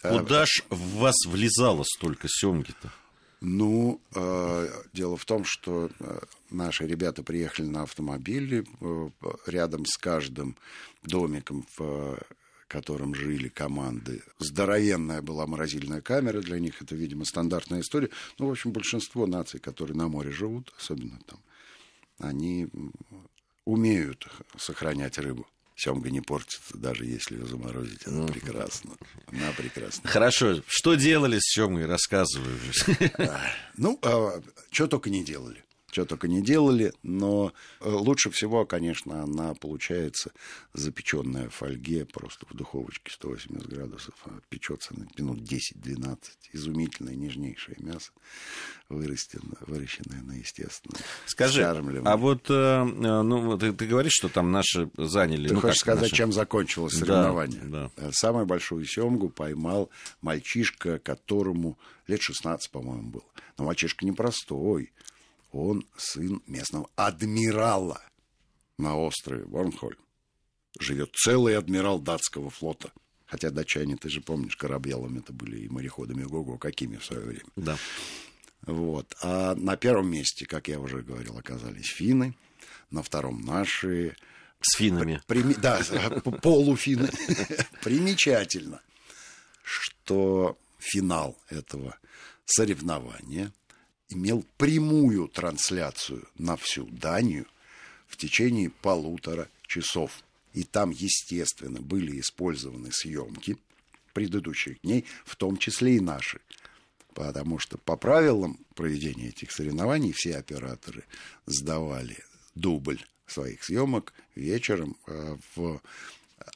Куда, 0.00 0.18
куда 0.18 0.46
ж 0.46 0.62
в 0.70 0.98
вас 0.98 1.16
влезало 1.26 1.82
столько 1.84 2.28
семги-то? 2.28 2.92
Ну, 3.40 4.00
э, 4.14 4.68
дело 4.94 5.16
в 5.16 5.24
том, 5.26 5.44
что 5.44 5.90
э, 6.00 6.18
наши 6.50 6.86
ребята 6.86 7.22
приехали 7.22 7.66
на 7.66 7.82
автомобиле 7.82 8.64
э, 8.80 9.08
рядом 9.46 9.84
с 9.84 9.98
каждым 9.98 10.56
домиком, 11.02 11.66
в 11.76 12.18
котором 12.66 13.14
жили 13.14 13.48
команды. 13.48 14.22
Здоровенная 14.38 15.20
была 15.20 15.46
морозильная 15.46 16.00
камера, 16.00 16.40
для 16.40 16.58
них 16.58 16.80
это, 16.80 16.94
видимо, 16.94 17.24
стандартная 17.24 17.80
история. 17.80 18.08
Ну, 18.38 18.48
в 18.48 18.50
общем, 18.50 18.72
большинство 18.72 19.26
наций, 19.26 19.60
которые 19.60 19.96
на 19.96 20.08
море 20.08 20.32
живут, 20.32 20.72
особенно 20.78 21.18
там, 21.26 21.38
они 22.18 22.68
умеют 23.66 24.28
сохранять 24.56 25.18
рыбу. 25.18 25.46
Семга 25.76 26.10
не 26.10 26.22
портится, 26.22 26.76
даже 26.76 27.04
если 27.04 27.36
ее 27.36 27.46
заморозить. 27.46 28.06
Она 28.06 28.26
прекрасна. 28.26 28.92
Она 29.26 29.52
прекрасна. 29.56 30.08
Хорошо. 30.08 30.62
Что 30.66 30.94
делали 30.94 31.38
с 31.38 31.54
семгой? 31.54 31.84
Рассказывай 31.84 32.54
уже. 32.54 33.40
Ну, 33.76 33.98
а, 34.02 34.40
что 34.70 34.86
только 34.86 35.10
не 35.10 35.22
делали 35.22 35.65
что 35.96 36.04
только 36.04 36.28
не 36.28 36.42
делали, 36.42 36.92
но 37.02 37.54
э, 37.80 37.88
лучше 37.88 38.30
всего, 38.30 38.66
конечно, 38.66 39.22
она 39.22 39.54
получается 39.54 40.30
запеченная 40.74 41.48
в 41.48 41.54
фольге, 41.54 42.04
просто 42.04 42.44
в 42.50 42.54
духовочке 42.54 43.10
180 43.10 43.66
градусов, 43.66 44.14
а 44.26 44.38
печется 44.50 44.92
на 44.94 45.06
минут 45.16 45.38
10-12. 45.38 46.18
Изумительное, 46.52 47.14
нежнейшее 47.14 47.76
мясо, 47.80 48.12
выращенное, 48.90 49.56
выращенное 49.60 50.20
на 50.20 50.32
естественном. 50.32 51.00
Скажи, 51.24 51.64
а 51.64 52.16
вот, 52.18 52.50
э, 52.50 52.52
э, 52.52 52.84
ну, 52.84 53.56
ты, 53.56 53.72
ты 53.72 53.86
говоришь, 53.86 54.12
что 54.18 54.28
там 54.28 54.52
наши 54.52 54.90
заняли... 54.98 55.48
Ты 55.48 55.54
ну, 55.54 55.60
хочешь 55.62 55.78
сказать, 55.78 56.02
наши... 56.02 56.14
чем 56.14 56.30
закончилось 56.30 56.92
соревнование? 56.92 57.62
Да, 57.64 57.90
да. 57.96 58.12
Самую 58.12 58.44
большую 58.44 58.84
семгу 58.84 59.30
поймал 59.30 59.88
мальчишка, 60.20 60.98
которому 60.98 61.78
лет 62.06 62.20
16, 62.20 62.70
по-моему, 62.70 63.08
было. 63.08 63.24
Но 63.56 63.64
мальчишка 63.64 64.04
непростой. 64.04 64.92
Он 65.56 65.86
сын 65.96 66.42
местного 66.46 66.90
адмирала 66.96 68.02
на 68.78 68.96
острове 68.96 69.44
Борнхольм. 69.46 69.98
Живет 70.78 71.14
целый 71.14 71.56
адмирал 71.56 71.98
датского 71.98 72.50
флота. 72.50 72.92
Хотя 73.24 73.50
датчане, 73.50 73.96
ты 73.96 74.10
же 74.10 74.20
помнишь, 74.20 74.56
корабелами 74.56 75.18
это 75.18 75.32
были 75.32 75.60
и 75.62 75.68
мореходами 75.68 76.24
Гого, 76.24 76.58
какими 76.58 76.96
в 76.96 77.04
свое 77.04 77.22
время. 77.22 77.46
Да. 77.56 77.78
Вот. 78.66 79.16
А 79.22 79.54
на 79.54 79.76
первом 79.76 80.10
месте, 80.10 80.44
как 80.44 80.68
я 80.68 80.78
уже 80.78 81.00
говорил, 81.00 81.38
оказались 81.38 81.86
финны. 81.86 82.34
На 82.90 83.02
втором 83.02 83.40
наши. 83.40 84.14
С 84.60 84.76
финами. 84.76 85.22
Прими... 85.26 85.54
Да, 85.54 85.80
полуфинны. 86.42 87.10
Примечательно, 87.82 88.80
что 89.62 90.58
финал 90.78 91.38
этого 91.48 91.98
соревнования– 92.44 93.52
имел 94.08 94.44
прямую 94.56 95.28
трансляцию 95.28 96.28
на 96.38 96.56
всю 96.56 96.86
Данию 96.86 97.46
в 98.06 98.16
течение 98.16 98.70
полутора 98.70 99.48
часов. 99.66 100.22
И 100.52 100.64
там, 100.64 100.90
естественно, 100.90 101.80
были 101.80 102.20
использованы 102.20 102.90
съемки 102.92 103.58
предыдущих 104.12 104.80
дней, 104.80 105.04
в 105.24 105.36
том 105.36 105.58
числе 105.58 105.96
и 105.96 106.00
наши. 106.00 106.40
Потому 107.12 107.58
что 107.58 107.78
по 107.78 107.96
правилам 107.96 108.58
проведения 108.74 109.28
этих 109.28 109.52
соревнований 109.52 110.12
все 110.12 110.36
операторы 110.36 111.04
сдавали 111.46 112.18
дубль 112.54 113.04
своих 113.26 113.64
съемок 113.64 114.14
вечером 114.34 114.96
э, 115.06 115.36
в 115.54 115.80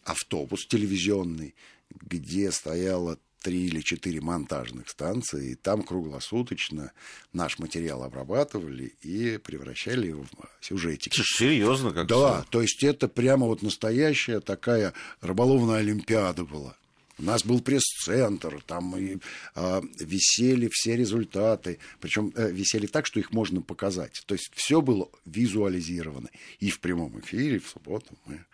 автобус 0.04 0.66
телевизионный, 0.66 1.54
где 1.90 2.50
стояло 2.52 3.18
три 3.40 3.66
или 3.66 3.80
четыре 3.80 4.20
монтажных 4.20 4.88
станции, 4.88 5.52
и 5.52 5.54
там 5.54 5.82
круглосуточно 5.82 6.92
наш 7.32 7.58
материал 7.58 8.02
обрабатывали 8.02 8.94
и 9.02 9.38
превращали 9.38 10.08
его 10.08 10.24
в 10.24 10.64
сюжетик. 10.64 11.12
Серьезно 11.14 11.92
как 11.92 12.06
Да, 12.06 12.44
то 12.50 12.62
есть 12.62 12.82
это 12.84 13.08
прямо 13.08 13.46
вот 13.46 13.62
настоящая 13.62 14.40
такая 14.40 14.92
рыболовная 15.20 15.78
олимпиада 15.78 16.44
была. 16.44 16.76
У 17.20 17.22
нас 17.22 17.44
был 17.44 17.60
пресс-центр, 17.60 18.62
там 18.66 18.96
и, 18.96 19.18
а, 19.54 19.82
висели 19.98 20.70
все 20.72 20.96
результаты, 20.96 21.78
причем 22.00 22.32
а, 22.34 22.48
висели 22.48 22.86
так, 22.86 23.04
что 23.04 23.20
их 23.20 23.32
можно 23.32 23.60
показать. 23.60 24.22
То 24.24 24.34
есть 24.34 24.50
все 24.54 24.80
было 24.80 25.10
визуализировано. 25.26 26.30
И 26.60 26.70
в 26.70 26.80
прямом 26.80 27.20
эфире 27.20 27.58
в 27.58 27.68
субботу 27.68 28.16
мы 28.24 28.46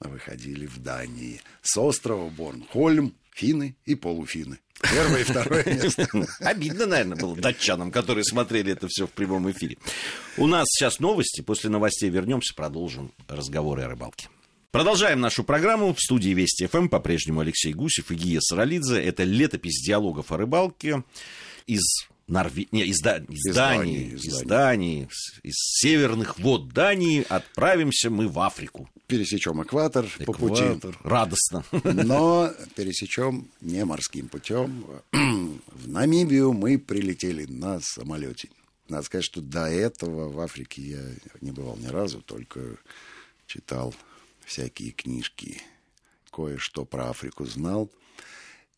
выходили 0.00 0.66
в 0.66 0.78
Дании 0.78 1.40
с 1.62 1.78
острова 1.78 2.28
Борнхольм 2.28 3.14
финны 3.36 3.76
и 3.84 3.94
полуфинны. 3.94 4.58
Первое 4.82 5.20
и 5.20 5.24
второе 5.24 5.64
место. 5.64 6.08
Обидно, 6.40 6.86
наверное, 6.86 7.16
было 7.16 7.36
датчанам, 7.36 7.90
которые 7.90 8.24
смотрели 8.24 8.72
это 8.72 8.88
все 8.88 9.06
в 9.06 9.10
прямом 9.10 9.50
эфире. 9.50 9.76
У 10.36 10.46
нас 10.46 10.66
сейчас 10.68 11.00
новости. 11.00 11.40
После 11.42 11.70
новостей 11.70 12.10
вернемся, 12.10 12.54
продолжим 12.54 13.12
разговоры 13.28 13.82
о 13.82 13.88
рыбалке. 13.88 14.28
Продолжаем 14.70 15.20
нашу 15.20 15.44
программу. 15.44 15.94
В 15.94 16.00
студии 16.00 16.30
Вести 16.30 16.66
ФМ 16.66 16.88
по-прежнему 16.88 17.40
Алексей 17.40 17.72
Гусев 17.72 18.10
и 18.10 18.14
Гия 18.14 18.40
Саралидзе. 18.40 19.02
Это 19.02 19.24
летопись 19.24 19.82
диалогов 19.86 20.32
о 20.32 20.36
рыбалке 20.36 21.02
из 21.66 21.82
Норве... 22.26 22.66
Не, 22.72 22.84
из, 22.84 23.00
да... 23.00 23.18
из, 23.18 23.46
из 23.46 23.54
Дании, 23.54 24.10
из, 24.14 24.24
из 24.24 24.40
Дании, 24.42 25.08
из 25.42 25.54
северных 25.54 26.38
вод 26.38 26.68
Дании 26.68 27.24
отправимся 27.28 28.10
мы 28.10 28.28
в 28.28 28.38
Африку. 28.40 28.88
Пересечем 29.06 29.62
экватор, 29.62 30.04
экватор 30.04 30.26
по 30.26 30.32
пути. 30.32 30.64
Радостно. 31.04 31.64
Но 31.84 32.52
пересечем 32.74 33.48
не 33.60 33.84
морским 33.84 34.28
путем. 34.28 34.84
В 35.12 35.88
Намибию 35.88 36.52
мы 36.52 36.78
прилетели 36.78 37.44
на 37.46 37.78
самолете. 37.80 38.48
Надо 38.88 39.04
сказать, 39.04 39.24
что 39.24 39.40
до 39.40 39.66
этого 39.66 40.28
в 40.28 40.40
Африке 40.40 40.82
я 40.82 41.04
не 41.40 41.52
бывал 41.52 41.76
ни 41.76 41.86
разу, 41.86 42.20
только 42.20 42.76
читал 43.46 43.94
всякие 44.44 44.90
книжки, 44.90 45.62
кое-что 46.32 46.84
про 46.84 47.10
Африку 47.10 47.46
знал. 47.46 47.90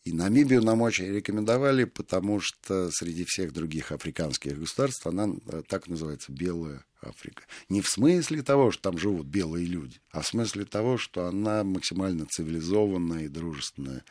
И 0.04 0.12
Намибию 0.12 0.62
нам 0.62 0.80
очень 0.80 1.06
рекомендовали, 1.06 1.84
потому 1.84 2.40
что 2.40 2.90
среди 2.90 3.24
всех 3.26 3.52
других 3.52 3.92
африканских 3.92 4.58
государств 4.58 5.06
она 5.06 5.28
э, 5.46 5.62
так 5.68 5.86
называется 5.86 6.32
«белая 6.32 6.82
Африка». 7.00 7.44
Не 7.68 7.80
в 7.80 7.88
смысле 7.88 8.42
того, 8.42 8.70
что 8.70 8.82
там 8.82 8.98
живут 8.98 9.26
белые 9.26 9.66
люди, 9.66 10.00
а 10.10 10.22
в 10.22 10.26
смысле 10.26 10.64
того, 10.64 10.98
что 10.98 11.26
она 11.26 11.64
максимально 11.64 12.26
цивилизованная 12.26 13.24
и 13.24 13.28
дружественная 13.28 14.04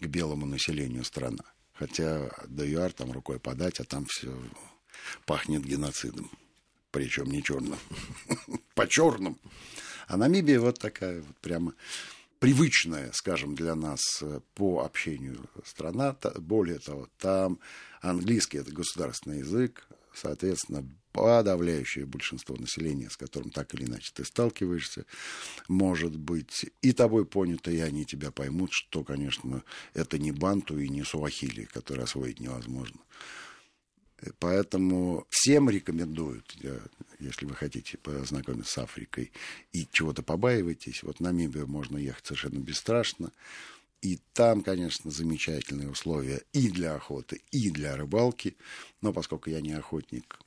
к 0.00 0.06
белому 0.06 0.46
населению 0.46 1.04
страна. 1.04 1.44
Хотя 1.74 2.30
до 2.46 2.66
ЮАР 2.66 2.92
там 2.92 3.12
рукой 3.12 3.40
подать, 3.40 3.80
а 3.80 3.84
там 3.84 4.06
все 4.06 4.36
пахнет 5.26 5.64
геноцидом. 5.64 6.30
Причем 6.90 7.30
не 7.30 7.42
черным, 7.42 7.78
по 8.74 8.88
черным. 8.88 9.38
А 10.08 10.16
Намибия 10.16 10.58
вот 10.58 10.78
такая 10.78 11.22
вот 11.22 11.36
прямо 11.38 11.74
привычная, 12.40 13.12
скажем, 13.12 13.54
для 13.54 13.76
нас 13.76 14.00
э, 14.22 14.40
по 14.54 14.80
общению 14.80 15.48
страна. 15.64 16.16
Более 16.38 16.80
того, 16.80 17.08
там 17.18 17.60
английский 18.00 18.58
это 18.58 18.72
государственный 18.72 19.38
язык, 19.38 19.86
соответственно, 20.12 20.84
подавляющее 21.12 22.06
большинство 22.06 22.56
населения, 22.56 23.10
с 23.10 23.16
которым 23.16 23.50
так 23.50 23.74
или 23.74 23.84
иначе 23.84 24.12
ты 24.14 24.24
сталкиваешься, 24.24 25.06
может 25.68 26.16
быть 26.16 26.66
и 26.82 26.92
тобой 26.92 27.24
понято, 27.24 27.70
и 27.70 27.78
они 27.78 28.04
тебя 28.04 28.30
поймут, 28.30 28.72
что, 28.72 29.04
конечно, 29.04 29.62
это 29.94 30.18
не 30.18 30.32
банту 30.32 30.78
и 30.78 30.88
не 30.88 31.04
суахили, 31.04 31.64
которые 31.64 32.04
освоить 32.04 32.40
невозможно. 32.40 33.00
Поэтому 34.38 35.26
всем 35.30 35.70
рекомендуют, 35.70 36.54
если 37.18 37.46
вы 37.46 37.54
хотите 37.54 37.96
познакомиться 37.98 38.72
с 38.72 38.78
Африкой 38.78 39.32
и 39.72 39.88
чего-то 39.90 40.22
побаиваетесь, 40.22 41.02
вот 41.02 41.20
на 41.20 41.32
Намибию 41.32 41.66
можно 41.66 41.96
ехать 41.96 42.26
совершенно 42.26 42.58
бесстрашно. 42.58 43.32
И 44.02 44.18
там, 44.32 44.62
конечно, 44.62 45.10
замечательные 45.10 45.90
условия 45.90 46.42
и 46.52 46.70
для 46.70 46.94
охоты, 46.94 47.42
и 47.50 47.70
для 47.70 47.96
рыбалки. 47.96 48.56
Но 49.02 49.12
поскольку 49.12 49.50
я 49.50 49.60
не 49.60 49.72
охотник, 49.72 50.38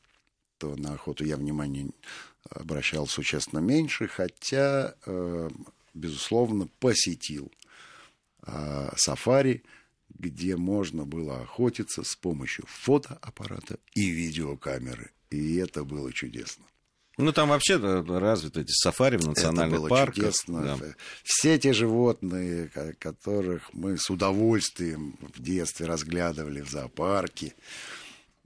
то 0.63 0.77
на 0.77 0.93
охоту 0.93 1.25
я 1.25 1.35
внимание 1.35 1.89
обращал 2.49 3.05
существенно 3.05 3.59
меньше, 3.59 4.07
хотя, 4.07 4.95
э, 5.05 5.49
безусловно, 5.93 6.69
посетил 6.79 7.51
э, 8.47 8.89
сафари, 8.95 9.63
где 10.07 10.55
можно 10.55 11.03
было 11.05 11.41
охотиться 11.41 12.05
с 12.05 12.15
помощью 12.15 12.65
фотоаппарата 12.65 13.77
и 13.93 14.09
видеокамеры. 14.09 15.11
И 15.31 15.57
это 15.57 15.83
было 15.83 16.13
чудесно. 16.13 16.63
Ну, 17.17 17.33
там 17.33 17.49
вообще 17.49 17.75
развиты 17.75 18.61
эти 18.61 18.71
сафари 18.71 19.17
в 19.17 19.27
национальных 19.27 19.73
это 19.73 19.81
было 19.81 19.89
парках. 19.89 20.15
Чудесно. 20.15 20.61
Да. 20.63 20.95
Все 21.25 21.59
те 21.59 21.73
животные, 21.73 22.69
которых 22.99 23.73
мы 23.73 23.97
с 23.97 24.09
удовольствием 24.09 25.17
в 25.19 25.41
детстве 25.41 25.87
разглядывали 25.87 26.61
в 26.61 26.69
зоопарке, 26.69 27.53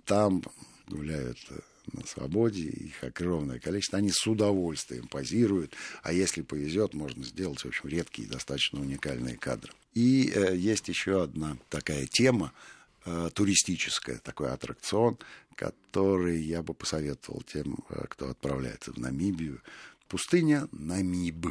там 0.04 0.42
гуляют 0.88 1.38
на 1.94 2.06
свободе, 2.06 2.64
их 2.64 3.04
огромное 3.04 3.60
количество, 3.60 3.98
они 4.00 4.12
с 4.12 4.26
удовольствием 4.28 5.08
позируют, 5.08 5.74
а 6.04 6.14
если 6.14 6.42
повезет, 6.42 6.94
можно 6.94 7.24
сделать, 7.24 7.60
в 7.60 7.66
общем, 7.66 7.90
редкие, 7.90 8.28
достаточно 8.28 8.82
уникальные 8.82 9.38
кадры. 9.38 9.72
И 9.94 10.32
э, 10.34 10.56
есть 10.56 10.88
еще 10.88 11.24
одна 11.24 11.58
такая 11.70 12.06
тема, 12.06 12.54
э, 13.06 13.30
туристическая, 13.34 14.18
такой 14.18 14.52
аттракцион, 14.52 15.18
который 15.56 16.42
я 16.42 16.62
бы 16.62 16.74
посоветовал 16.74 17.42
тем, 17.42 17.78
э, 17.90 18.06
кто 18.08 18.30
отправляется 18.30 18.92
в 18.92 18.98
Намибию. 18.98 19.62
Пустыня 20.08 20.68
Намиб. 20.72 21.48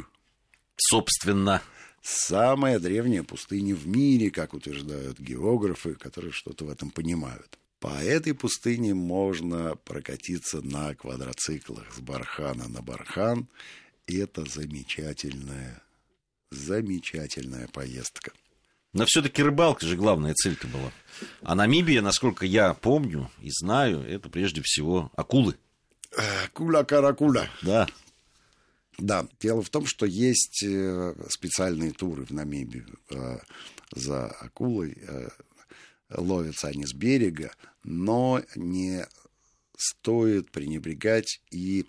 Собственно. 0.77 1.61
Самая 2.01 2.79
древняя 2.79 3.23
пустыня 3.23 3.75
в 3.75 3.85
мире, 3.85 4.31
как 4.31 4.53
утверждают 4.53 5.19
географы, 5.19 5.95
которые 5.95 6.31
что-то 6.31 6.63
в 6.63 6.69
этом 6.69 6.89
понимают. 6.89 7.57
По 7.79 8.01
этой 8.01 8.33
пустыне 8.33 8.93
можно 8.95 9.75
прокатиться 9.75 10.61
на 10.61 10.95
квадроциклах 10.95 11.85
с 11.93 11.99
бархана 11.99 12.67
на 12.67 12.81
бархан. 12.81 13.47
И 14.07 14.17
это 14.17 14.45
замечательная, 14.49 15.81
замечательная 16.49 17.67
поездка. 17.67 18.31
Но 18.93 19.05
все-таки 19.05 19.43
рыбалка 19.43 19.85
же 19.85 19.95
главная 19.95 20.33
цель-то 20.33 20.67
была. 20.67 20.91
А 21.41 21.53
Намибия, 21.53 22.01
насколько 22.01 22.45
я 22.45 22.73
помню 22.73 23.29
и 23.41 23.51
знаю, 23.51 24.01
это 24.01 24.29
прежде 24.29 24.61
всего 24.63 25.11
акулы. 25.15 25.55
Кула-каракула. 26.53 27.47
Да. 27.61 27.87
Да, 28.97 29.27
дело 29.39 29.61
в 29.61 29.69
том, 29.69 29.85
что 29.85 30.07
есть 30.07 30.63
э, 30.63 31.13
специальные 31.29 31.91
туры 31.91 32.25
в 32.25 32.31
Намибию 32.31 32.97
э, 33.11 33.37
за 33.93 34.25
акулой. 34.25 34.97
Ловятся 36.09 36.69
они 36.69 36.85
с 36.85 36.93
берега, 36.93 37.51
но 37.83 38.41
не 38.55 39.05
стоит 39.77 40.51
пренебрегать 40.51 41.41
и 41.51 41.85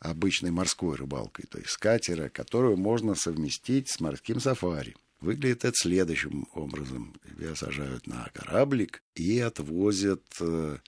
обычной 0.00 0.50
морской 0.50 0.96
рыбалкой, 0.96 1.46
то 1.50 1.58
есть 1.58 1.76
катера, 1.76 2.28
которую 2.28 2.76
можно 2.76 3.14
совместить 3.14 3.90
с 3.90 4.00
морским 4.00 4.40
сафари. 4.40 4.96
Выглядит 5.20 5.64
это 5.64 5.76
следующим 5.76 6.46
образом. 6.54 7.14
Тебя 7.28 7.56
сажают 7.56 8.06
на 8.06 8.30
кораблик 8.32 9.02
и 9.16 9.40
отвозят 9.40 10.22
э, 10.40 10.78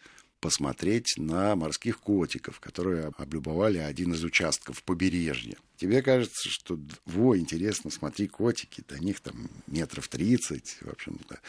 посмотреть 0.41 1.15
на 1.17 1.55
морских 1.55 2.01
котиков, 2.01 2.61
которые 2.61 3.13
облюбовали 3.17 3.79
один 3.79 4.15
из 4.15 4.25
участков 4.25 4.83
побережья. 4.83 5.57
Тебе 5.77 6.03
кажется, 6.03 6.49
что, 6.49 6.79
во, 7.07 7.37
интересно, 7.39 7.91
смотри, 7.91 8.27
котики, 8.27 8.83
до 8.89 8.99
них 8.99 9.21
там 9.21 9.51
метров 9.67 10.09
30, 10.09 10.79
в 10.81 10.89
общем-то, 10.91 11.41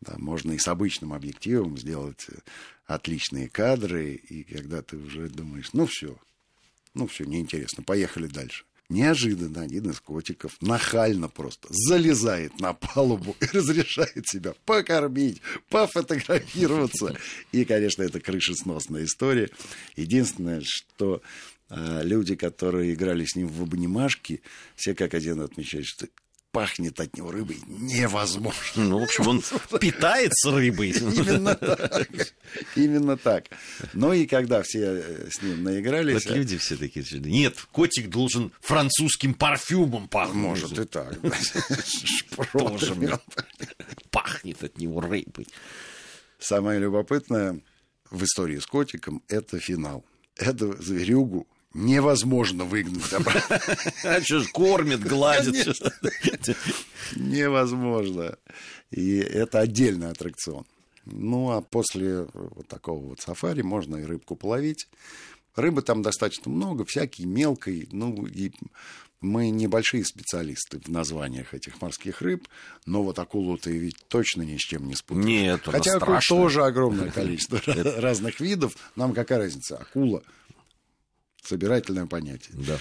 да, 0.00 0.14
можно 0.18 0.52
и 0.52 0.58
с 0.58 0.68
обычным 0.68 1.12
объективом 1.12 1.78
сделать 1.78 2.26
э, 2.28 2.36
отличные 2.86 3.48
кадры, 3.48 4.14
и 4.14 4.44
когда 4.44 4.82
ты 4.82 4.96
уже 4.96 5.28
думаешь, 5.28 5.72
ну 5.72 5.86
все, 5.86 6.18
ну 6.92 7.06
все, 7.06 7.24
неинтересно, 7.24 7.82
поехали 7.82 8.26
дальше. 8.26 8.64
Неожиданно 8.90 9.62
один 9.62 9.90
из 9.90 9.98
котиков 10.00 10.56
нахально 10.60 11.28
просто 11.28 11.68
залезает 11.70 12.60
на 12.60 12.74
палубу 12.74 13.34
и 13.40 13.46
разрешает 13.56 14.26
себя 14.26 14.54
покормить, 14.66 15.40
пофотографироваться. 15.70 17.16
И, 17.52 17.64
конечно, 17.64 18.02
это 18.02 18.20
крышесносная 18.20 19.04
история. 19.04 19.48
Единственное, 19.96 20.60
что 20.62 21.22
э, 21.70 22.00
люди, 22.04 22.36
которые 22.36 22.92
играли 22.92 23.24
с 23.24 23.36
ним 23.36 23.48
в 23.48 23.62
обнимашки, 23.62 24.42
все 24.76 24.94
как 24.94 25.14
один 25.14 25.40
отмечают, 25.40 25.86
что 25.86 26.06
пахнет 26.54 27.00
от 27.00 27.16
него 27.16 27.32
рыбой 27.32 27.58
невозможно. 27.66 28.84
Ну, 28.84 29.00
в 29.00 29.02
общем, 29.02 29.26
он 29.26 29.42
питается 29.80 30.52
рыбой. 30.52 30.90
Именно 30.90 31.56
так. 31.56 32.08
Именно 32.76 33.16
так. 33.16 33.46
Ну 33.92 34.12
и 34.12 34.24
когда 34.26 34.62
все 34.62 35.02
э, 35.02 35.28
с 35.32 35.42
ним 35.42 35.64
наигрались... 35.64 36.24
Вот 36.24 36.36
люди 36.36 36.56
все 36.56 36.76
такие. 36.76 37.04
Нет, 37.18 37.58
котик 37.72 38.08
должен 38.08 38.52
французским 38.60 39.34
парфюмом 39.34 40.06
пахнуть. 40.06 40.36
Может 40.36 40.78
и 40.78 40.84
так. 40.84 41.18
Тоже 42.52 43.18
пахнет 44.12 44.62
от 44.62 44.78
него 44.78 45.00
рыбой. 45.00 45.48
Самое 46.38 46.78
любопытное 46.78 47.60
в 48.12 48.22
истории 48.22 48.60
с 48.60 48.66
котиком– 48.66 49.24
это 49.28 49.58
финал. 49.58 50.04
Эту 50.36 50.80
зверюгу 50.80 51.48
невозможно 51.74 52.64
выгнать 52.64 53.12
обратно. 53.12 53.60
А 54.04 54.20
что 54.22 54.40
ж, 54.40 54.48
кормит, 54.52 55.00
гладит. 55.00 55.76
Невозможно. 57.16 58.38
И 58.90 59.16
это 59.16 59.60
отдельный 59.60 60.10
аттракцион. 60.10 60.64
Ну, 61.04 61.50
а 61.50 61.60
после 61.60 62.26
вот 62.32 62.66
такого 62.68 63.08
вот 63.08 63.20
сафари 63.20 63.62
можно 63.62 63.96
и 63.96 64.04
рыбку 64.04 64.36
половить. 64.36 64.88
Рыбы 65.54 65.82
там 65.82 66.02
достаточно 66.02 66.50
много, 66.50 66.84
всякие 66.84 67.26
мелкой. 67.26 67.88
Ну, 67.92 68.26
и 68.26 68.52
мы 69.20 69.50
небольшие 69.50 70.04
специалисты 70.04 70.80
в 70.80 70.88
названиях 70.88 71.54
этих 71.54 71.80
морских 71.80 72.20
рыб, 72.20 72.46
но 72.86 73.02
вот 73.02 73.18
акулу 73.18 73.56
ты 73.56 73.76
ведь 73.76 73.96
точно 74.08 74.42
ни 74.42 74.56
с 74.56 74.60
чем 74.60 74.86
не 74.86 74.94
спутаешь. 74.94 75.26
Нет, 75.26 75.60
Хотя 75.64 75.96
акул 75.96 76.18
тоже 76.28 76.64
огромное 76.64 77.10
количество 77.10 77.60
разных 78.00 78.40
видов. 78.40 78.76
Нам 78.96 79.12
какая 79.12 79.38
разница? 79.38 79.78
Акула 79.78 80.22
собирательное 81.44 82.06
понятие. 82.06 82.56
Да. 82.66 82.78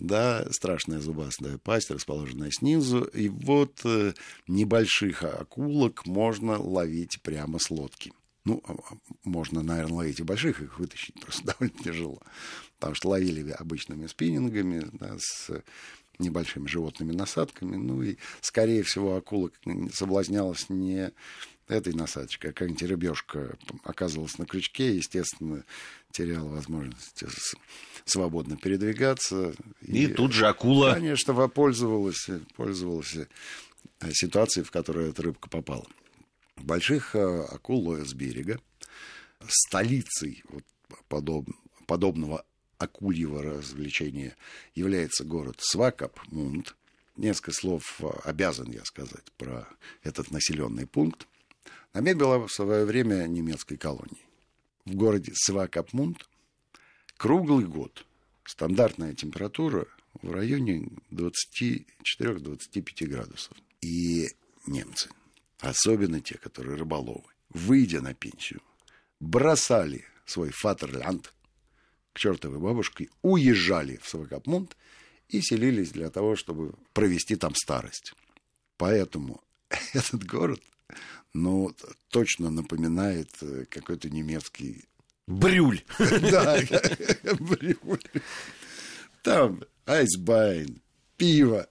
Да, 0.00 0.46
страшная 0.52 1.00
зубастая 1.00 1.58
пасть, 1.58 1.90
расположенная 1.90 2.52
снизу. 2.52 3.02
И 3.02 3.28
вот 3.28 3.80
э, 3.84 4.12
небольших 4.46 5.24
акулок 5.24 6.06
можно 6.06 6.56
ловить 6.56 7.20
прямо 7.22 7.58
с 7.58 7.68
лодки. 7.68 8.12
Ну, 8.44 8.62
а, 8.64 8.74
а, 8.74 8.96
можно, 9.24 9.62
наверное, 9.62 9.96
ловить 9.96 10.20
и 10.20 10.22
больших, 10.22 10.62
их 10.62 10.78
вытащить 10.78 11.20
просто 11.20 11.46
довольно 11.46 11.82
тяжело. 11.82 12.22
Потому 12.78 12.94
что 12.94 13.08
ловили 13.08 13.50
обычными 13.50 14.06
спиннингами 14.06 14.88
да, 14.92 15.16
с 15.18 15.50
небольшими 16.18 16.68
животными 16.68 17.12
насадками. 17.12 17.76
Ну 17.76 18.02
и, 18.02 18.16
скорее 18.40 18.84
всего, 18.84 19.16
акула 19.16 19.50
соблазнялась 19.92 20.68
не 20.68 21.12
этой 21.68 21.92
насадочкой. 21.92 22.52
Какая-нибудь 22.52 22.82
рыбешка 22.82 23.56
оказывалась 23.84 24.38
на 24.38 24.46
крючке, 24.46 24.96
естественно, 24.96 25.64
теряла 26.10 26.48
возможность 26.48 27.24
свободно 28.04 28.56
передвигаться. 28.56 29.54
И, 29.82 30.04
и 30.04 30.06
тут 30.06 30.32
же 30.32 30.46
акула... 30.46 30.94
Конечно, 30.94 31.48
пользовалась, 31.48 32.28
пользовалась 32.56 33.16
ситуацией, 34.12 34.64
в 34.64 34.70
которую 34.70 35.10
эта 35.10 35.22
рыбка 35.22 35.48
попала. 35.48 35.86
Больших 36.56 37.14
э, 37.14 37.44
акул 37.44 37.88
ловят 37.88 38.08
с 38.08 38.14
берега. 38.14 38.60
Столицей 39.46 40.42
вот, 40.48 40.64
подоб, 41.08 41.48
подобного 41.86 42.44
акульего 42.78 43.42
развлечения 43.42 44.36
является 44.74 45.24
город 45.24 45.56
Свакапмунд. 45.60 46.74
Несколько 47.16 47.52
слов 47.52 48.00
э, 48.00 48.06
обязан 48.24 48.70
я 48.70 48.84
сказать 48.84 49.24
про 49.36 49.68
этот 50.02 50.30
населенный 50.30 50.86
пункт. 50.86 51.26
Намет 51.94 52.16
была 52.18 52.38
в 52.38 52.52
свое 52.52 52.84
время 52.84 53.26
немецкой 53.26 53.76
колонией. 53.76 54.26
В 54.84 54.94
городе 54.94 55.32
Свакапмунд 55.34 56.28
круглый 57.16 57.66
год 57.66 58.06
стандартная 58.44 59.14
температура 59.14 59.86
в 60.22 60.30
районе 60.30 60.88
24-25 61.10 63.06
градусов. 63.06 63.56
И 63.80 64.28
немцы, 64.66 65.10
особенно 65.60 66.20
те, 66.20 66.38
которые 66.38 66.76
рыболовы, 66.76 67.24
выйдя 67.50 68.00
на 68.00 68.14
пенсию, 68.14 68.60
бросали 69.20 70.04
свой 70.24 70.50
фатерлянд 70.50 71.32
к 72.12 72.18
чертовой 72.18 72.58
бабушке, 72.58 73.08
уезжали 73.22 73.98
в 74.02 74.08
Свакапмунд 74.08 74.76
и 75.28 75.40
селились 75.40 75.90
для 75.90 76.10
того, 76.10 76.36
чтобы 76.36 76.74
провести 76.92 77.36
там 77.36 77.54
старость. 77.54 78.14
Поэтому 78.76 79.42
этот 79.92 80.24
город, 80.24 80.60
ну, 81.34 81.74
точно 82.10 82.50
напоминает 82.50 83.30
э, 83.40 83.64
какой-то 83.68 84.10
немецкий... 84.10 84.84
Брюль. 85.26 85.82
Да, 85.98 86.58
брюль. 87.38 88.02
Там 89.22 89.62
айсбайн, 89.86 90.80
пиво, 91.18 91.68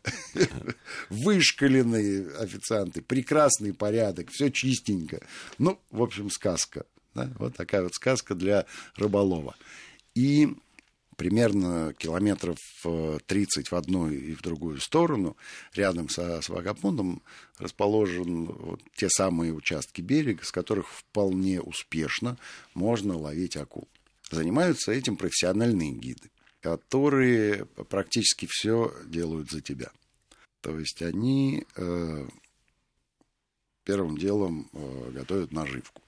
вышкаленные 1.10 2.30
официанты, 2.38 3.02
прекрасный 3.02 3.74
порядок, 3.74 4.30
все 4.32 4.52
чистенько. 4.52 5.26
Ну, 5.58 5.80
в 5.90 6.04
общем, 6.04 6.30
сказка. 6.30 6.86
Да? 7.16 7.32
Вот 7.40 7.56
такая 7.56 7.82
вот 7.82 7.96
сказка 7.96 8.36
для 8.36 8.66
рыболова. 8.96 9.56
И 10.14 10.56
примерно 11.18 11.94
километров 11.98 12.58
30 13.26 13.70
в 13.70 13.76
одну 13.76 14.10
и 14.10 14.34
в 14.34 14.42
другую 14.42 14.80
сторону, 14.80 15.36
рядом 15.74 16.08
со 16.08 16.42
Свагапундом, 16.42 17.22
расположен 17.58 18.46
вот 18.46 18.82
те 18.96 19.10
самые 19.10 19.54
участки 19.54 20.02
берега, 20.02 20.46
с 20.46 20.52
которых 20.52 20.90
вполне 20.90 21.60
успешно 21.60 22.38
можно 22.74 23.18
ловить 23.18 23.58
акул. 23.58 23.90
Занимаются 24.32 24.94
этим 24.94 25.18
профессиональные 25.18 25.92
гиды 25.92 26.30
которые 26.62 27.66
практически 27.66 28.48
все 28.50 28.94
делают 29.06 29.52
за 29.52 29.62
тебя. 29.62 29.92
То 30.62 30.78
есть 30.78 31.02
они 31.02 31.66
э, 31.76 32.28
первым 33.84 34.18
делом 34.18 34.70
э, 34.74 35.12
готовят 35.12 35.52
наживку. 35.52 36.02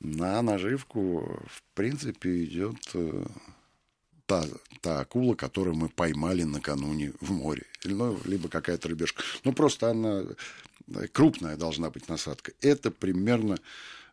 На 0.00 0.42
наживку, 0.42 1.42
в 1.46 1.62
принципе, 1.74 2.44
идет 2.44 2.76
э, 2.94 3.24
та, 4.30 4.46
та 4.80 5.00
акула, 5.00 5.34
которую 5.34 5.74
мы 5.74 5.88
поймали 5.88 6.44
накануне 6.44 7.12
в 7.20 7.32
море. 7.32 7.64
Ну, 7.84 8.16
либо 8.24 8.48
какая-то 8.48 8.88
рыбешка. 8.88 9.24
Ну, 9.44 9.52
просто 9.52 9.90
она 9.90 10.24
э, 10.94 11.08
крупная 11.08 11.56
должна 11.56 11.90
быть 11.90 12.08
насадка. 12.08 12.52
Это 12.60 12.92
примерно 12.92 13.58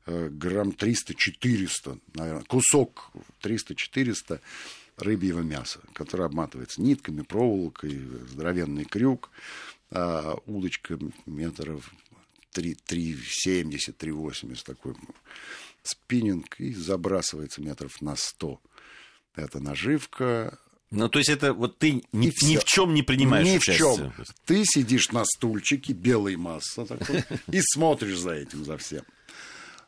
э, 0.07 0.29
грамм 0.29 0.69
300-400, 0.69 1.99
наверное, 2.15 2.43
кусок 2.45 3.11
300-400 3.43 4.39
рыбьего 4.97 5.41
мяса, 5.41 5.81
которое 5.93 6.23
обматывается 6.23 6.81
нитками, 6.81 7.21
проволокой, 7.21 8.01
здоровенный 8.31 8.85
крюк, 8.85 9.29
а 9.91 10.35
удочка 10.47 10.97
метров 11.27 11.91
3,70-3,80 12.55 14.65
такой 14.65 14.95
спиннинг 15.83 16.59
и 16.59 16.73
забрасывается 16.73 17.61
метров 17.61 18.01
на 18.01 18.15
100. 18.15 18.59
Это 19.37 19.61
наживка, 19.61 20.59
ну, 20.89 21.09
то 21.09 21.19
есть 21.19 21.29
это 21.29 21.53
вот 21.53 21.79
ты 21.79 22.03
ни, 22.13 22.45
ни 22.45 22.55
в 22.55 22.63
чем 22.63 22.93
не 22.93 23.03
принимаешь 23.03 23.45
ни 23.45 23.57
участие. 23.57 23.93
в 23.93 23.95
чем. 23.97 24.13
Ты 24.45 24.63
сидишь 24.65 25.11
на 25.11 25.25
стульчике, 25.25 25.91
белой 25.93 26.37
масса 26.37 26.85
такой, 26.85 27.23
и 27.51 27.61
смотришь 27.61 28.19
за 28.19 28.31
этим, 28.31 28.63
за 28.63 28.77
всем. 28.77 29.03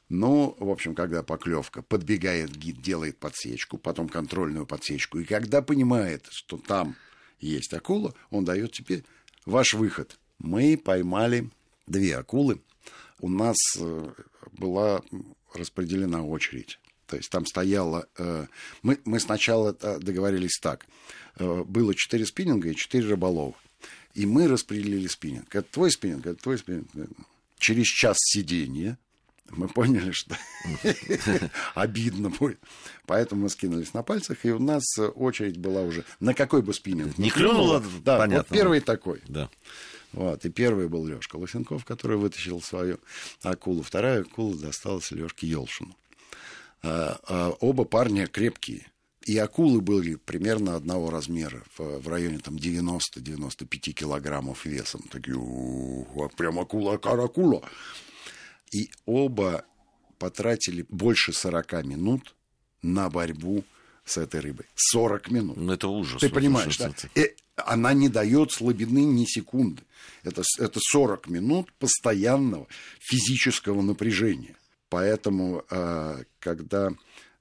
Ну, 0.10 0.56
в 0.60 0.70
общем, 0.70 0.96
когда 0.96 1.24
поклевка, 1.24 1.84
подбегает 1.84 2.56
гид, 2.56 2.82
делает 2.82 3.18
подсечку, 3.18 3.78
потом 3.78 4.10
контрольную 4.10 4.66
подсечку, 4.66 5.20
и 5.20 5.24
когда 5.24 5.62
понимает, 5.62 6.28
что 6.32 6.58
там 6.58 6.96
есть 7.40 7.74
акула, 7.74 8.14
он 8.30 8.44
дает 8.44 8.74
тебе 8.74 9.04
ваш 9.46 9.74
выход. 9.74 10.18
Мы 10.40 10.78
поймали 10.78 11.50
две 11.88 12.18
акулы. 12.18 12.62
У 13.22 13.30
нас 13.30 13.58
э, 13.78 14.10
была 14.52 15.02
распределена 15.54 16.24
очередь. 16.24 16.80
То 17.10 17.18
есть 17.18 17.30
там 17.30 17.46
стояло... 17.46 18.08
Э, 18.18 18.46
мы, 18.84 19.00
мы 19.06 19.20
сначала 19.20 19.76
э, 19.82 20.00
договорились 20.00 20.60
так. 20.62 20.86
Было 21.38 21.96
четыре 21.96 22.26
спиннинга 22.26 22.70
и 22.70 22.76
четыре 22.76 23.10
рыболова. 23.10 23.56
И 24.14 24.26
мы 24.26 24.48
распределили 24.48 25.08
спиннинг. 25.08 25.56
Это 25.56 25.72
твой 25.72 25.92
спиннинг, 25.92 26.26
это 26.26 26.42
твой 26.42 26.58
спиннинг. 26.58 26.90
Через 27.58 27.86
час 27.86 28.18
сидения 28.20 28.98
мы 29.52 29.68
поняли, 29.68 30.12
что 30.12 30.38
обидно 31.76 32.30
будет. 32.30 32.60
Поэтому 33.06 33.44
мы 33.44 33.50
скинулись 33.50 33.94
на 33.94 34.04
пальцах, 34.04 34.44
и 34.44 34.52
у 34.52 34.60
нас 34.60 34.84
очередь 35.16 35.58
была 35.58 35.82
уже 35.82 36.04
на 36.20 36.34
какой 36.34 36.62
бы 36.62 36.74
спиннинг. 36.74 37.18
Не 37.18 37.30
клюнуло? 37.30 37.84
Да, 38.04 38.18
Понятно. 38.18 38.46
вот 38.48 38.48
первый 38.48 38.82
такой. 38.82 39.22
Да. 39.28 39.50
Вот, 40.12 40.44
и 40.44 40.50
первый 40.50 40.88
был 40.88 41.06
Лешка 41.06 41.36
Лосенков, 41.36 41.86
который 41.86 42.18
вытащил 42.18 42.62
свою 42.62 43.00
акулу. 43.44 43.84
Вторая 43.84 44.22
акула 44.22 44.56
досталась 44.56 45.12
Лешке 45.12 45.48
Елшину. 45.48 45.96
А, 46.82 47.20
а, 47.28 47.50
оба 47.60 47.86
парня 47.86 48.28
крепкие. 48.28 48.88
И 49.26 49.38
акулы 49.38 49.82
были 49.82 50.16
примерно 50.16 50.76
одного 50.76 51.10
размера, 51.10 51.64
в, 51.78 52.00
в 52.00 52.08
районе 52.08 52.40
там 52.40 52.56
90-95 52.56 53.92
килограммов 53.92 54.66
весом. 54.66 55.04
Такие, 55.12 55.36
прям 56.36 56.60
акула, 56.60 56.96
акула. 56.96 57.62
И 58.72 58.90
оба 59.06 59.66
потратили 60.18 60.86
больше 60.90 61.34
40 61.34 61.86
минут 61.86 62.36
на 62.82 63.10
борьбу 63.10 63.64
с 64.06 64.18
этой 64.18 64.40
рыбой. 64.40 64.66
40 64.76 65.32
минут. 65.32 65.58
Ну, 65.58 65.74
это 65.74 65.88
ужас. 65.88 66.22
Ты 66.22 66.30
понимаешь, 66.30 66.78
да? 66.78 66.92
И 67.16 67.22
э, 67.22 67.36
она 67.56 67.94
не 67.94 68.10
дает 68.10 68.52
слабины 68.52 69.04
ни 69.04 69.26
секунды. 69.26 69.84
Это, 70.24 70.44
это 70.58 70.80
40 70.82 71.28
минут 71.28 71.72
постоянного 71.74 72.68
физического 73.00 73.82
напряжения. 73.82 74.56
Поэтому, 74.90 75.64
а, 75.70 76.18
когда 76.40 76.90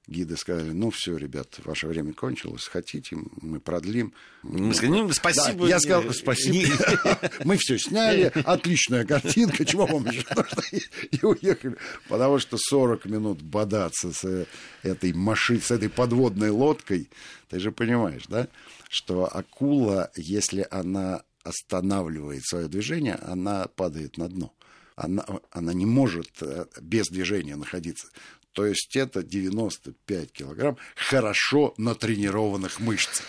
гиды 0.09 0.37
сказали, 0.37 0.71
ну 0.71 0.89
все, 0.89 1.17
ребят, 1.17 1.59
ваше 1.65 1.87
время 1.87 2.13
кончилось, 2.13 2.65
хотите, 2.65 3.17
мы 3.41 3.59
продлим. 3.59 4.13
Мы 4.43 4.73
сказали, 4.73 5.01
ну, 5.01 5.11
спасибо. 5.11 5.63
Да, 5.63 5.69
я 5.69 5.79
сказал, 5.79 6.11
спасибо. 6.13 6.73
Мы 7.43 7.57
все 7.57 7.77
сняли, 7.77 8.31
отличная 8.43 9.05
картинка, 9.05 9.65
чего 9.65 9.85
вам 9.85 10.05
еще 10.07 10.25
нужно? 10.35 10.63
И 11.11 11.25
уехали. 11.25 11.77
Потому 12.07 12.39
что 12.39 12.57
40 12.57 13.05
минут 13.05 13.41
бодаться 13.41 14.11
с 14.11 14.47
этой 14.83 15.13
машиной, 15.13 15.61
с 15.61 15.71
этой 15.71 15.89
подводной 15.89 16.49
лодкой, 16.49 17.09
ты 17.49 17.59
же 17.59 17.71
понимаешь, 17.71 18.23
да, 18.27 18.47
что 18.89 19.25
акула, 19.25 20.11
если 20.15 20.67
она 20.71 21.23
останавливает 21.43 22.45
свое 22.45 22.67
движение, 22.67 23.15
она 23.15 23.67
падает 23.75 24.17
на 24.17 24.27
дно 24.27 24.53
она, 24.99 25.25
она 25.51 25.73
не 25.73 25.85
может 25.85 26.29
э, 26.41 26.65
без 26.81 27.07
движения 27.07 27.55
находиться. 27.55 28.07
То 28.51 28.65
есть 28.65 28.95
это 28.95 29.23
95 29.23 30.31
килограмм 30.31 30.77
хорошо 30.95 31.73
натренированных 31.77 32.79
мышц. 32.79 33.21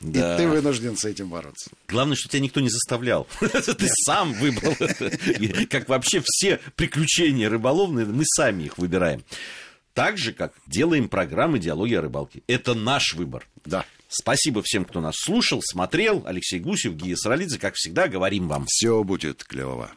Да. 0.00 0.34
И 0.34 0.38
ты 0.38 0.48
вынужден 0.48 0.96
с 0.96 1.04
этим 1.04 1.28
бороться. 1.28 1.70
Главное, 1.86 2.16
что 2.16 2.28
тебя 2.28 2.40
никто 2.40 2.58
не 2.60 2.70
заставлял. 2.70 3.28
Ты 3.40 3.86
сам 4.04 4.32
выбрал. 4.32 4.74
Как 5.70 5.88
вообще 5.88 6.20
все 6.24 6.58
приключения 6.74 7.48
рыболовные, 7.48 8.04
мы 8.04 8.24
сами 8.24 8.64
их 8.64 8.78
выбираем. 8.78 9.22
Так 9.94 10.18
же, 10.18 10.32
как 10.32 10.54
делаем 10.66 11.08
программы 11.08 11.60
«Диалоги 11.60 11.94
о 11.94 12.00
рыбалке». 12.00 12.42
Это 12.48 12.74
наш 12.74 13.14
выбор. 13.14 13.46
Да. 13.64 13.84
Спасибо 14.08 14.62
всем, 14.64 14.84
кто 14.84 15.00
нас 15.00 15.14
слушал, 15.16 15.62
смотрел. 15.62 16.24
Алексей 16.26 16.58
Гусев, 16.58 16.94
Гия 16.94 17.14
Саралидзе. 17.14 17.60
Как 17.60 17.74
всегда, 17.76 18.08
говорим 18.08 18.48
вам. 18.48 18.66
Все 18.66 19.04
будет 19.04 19.44
клево. 19.44 19.92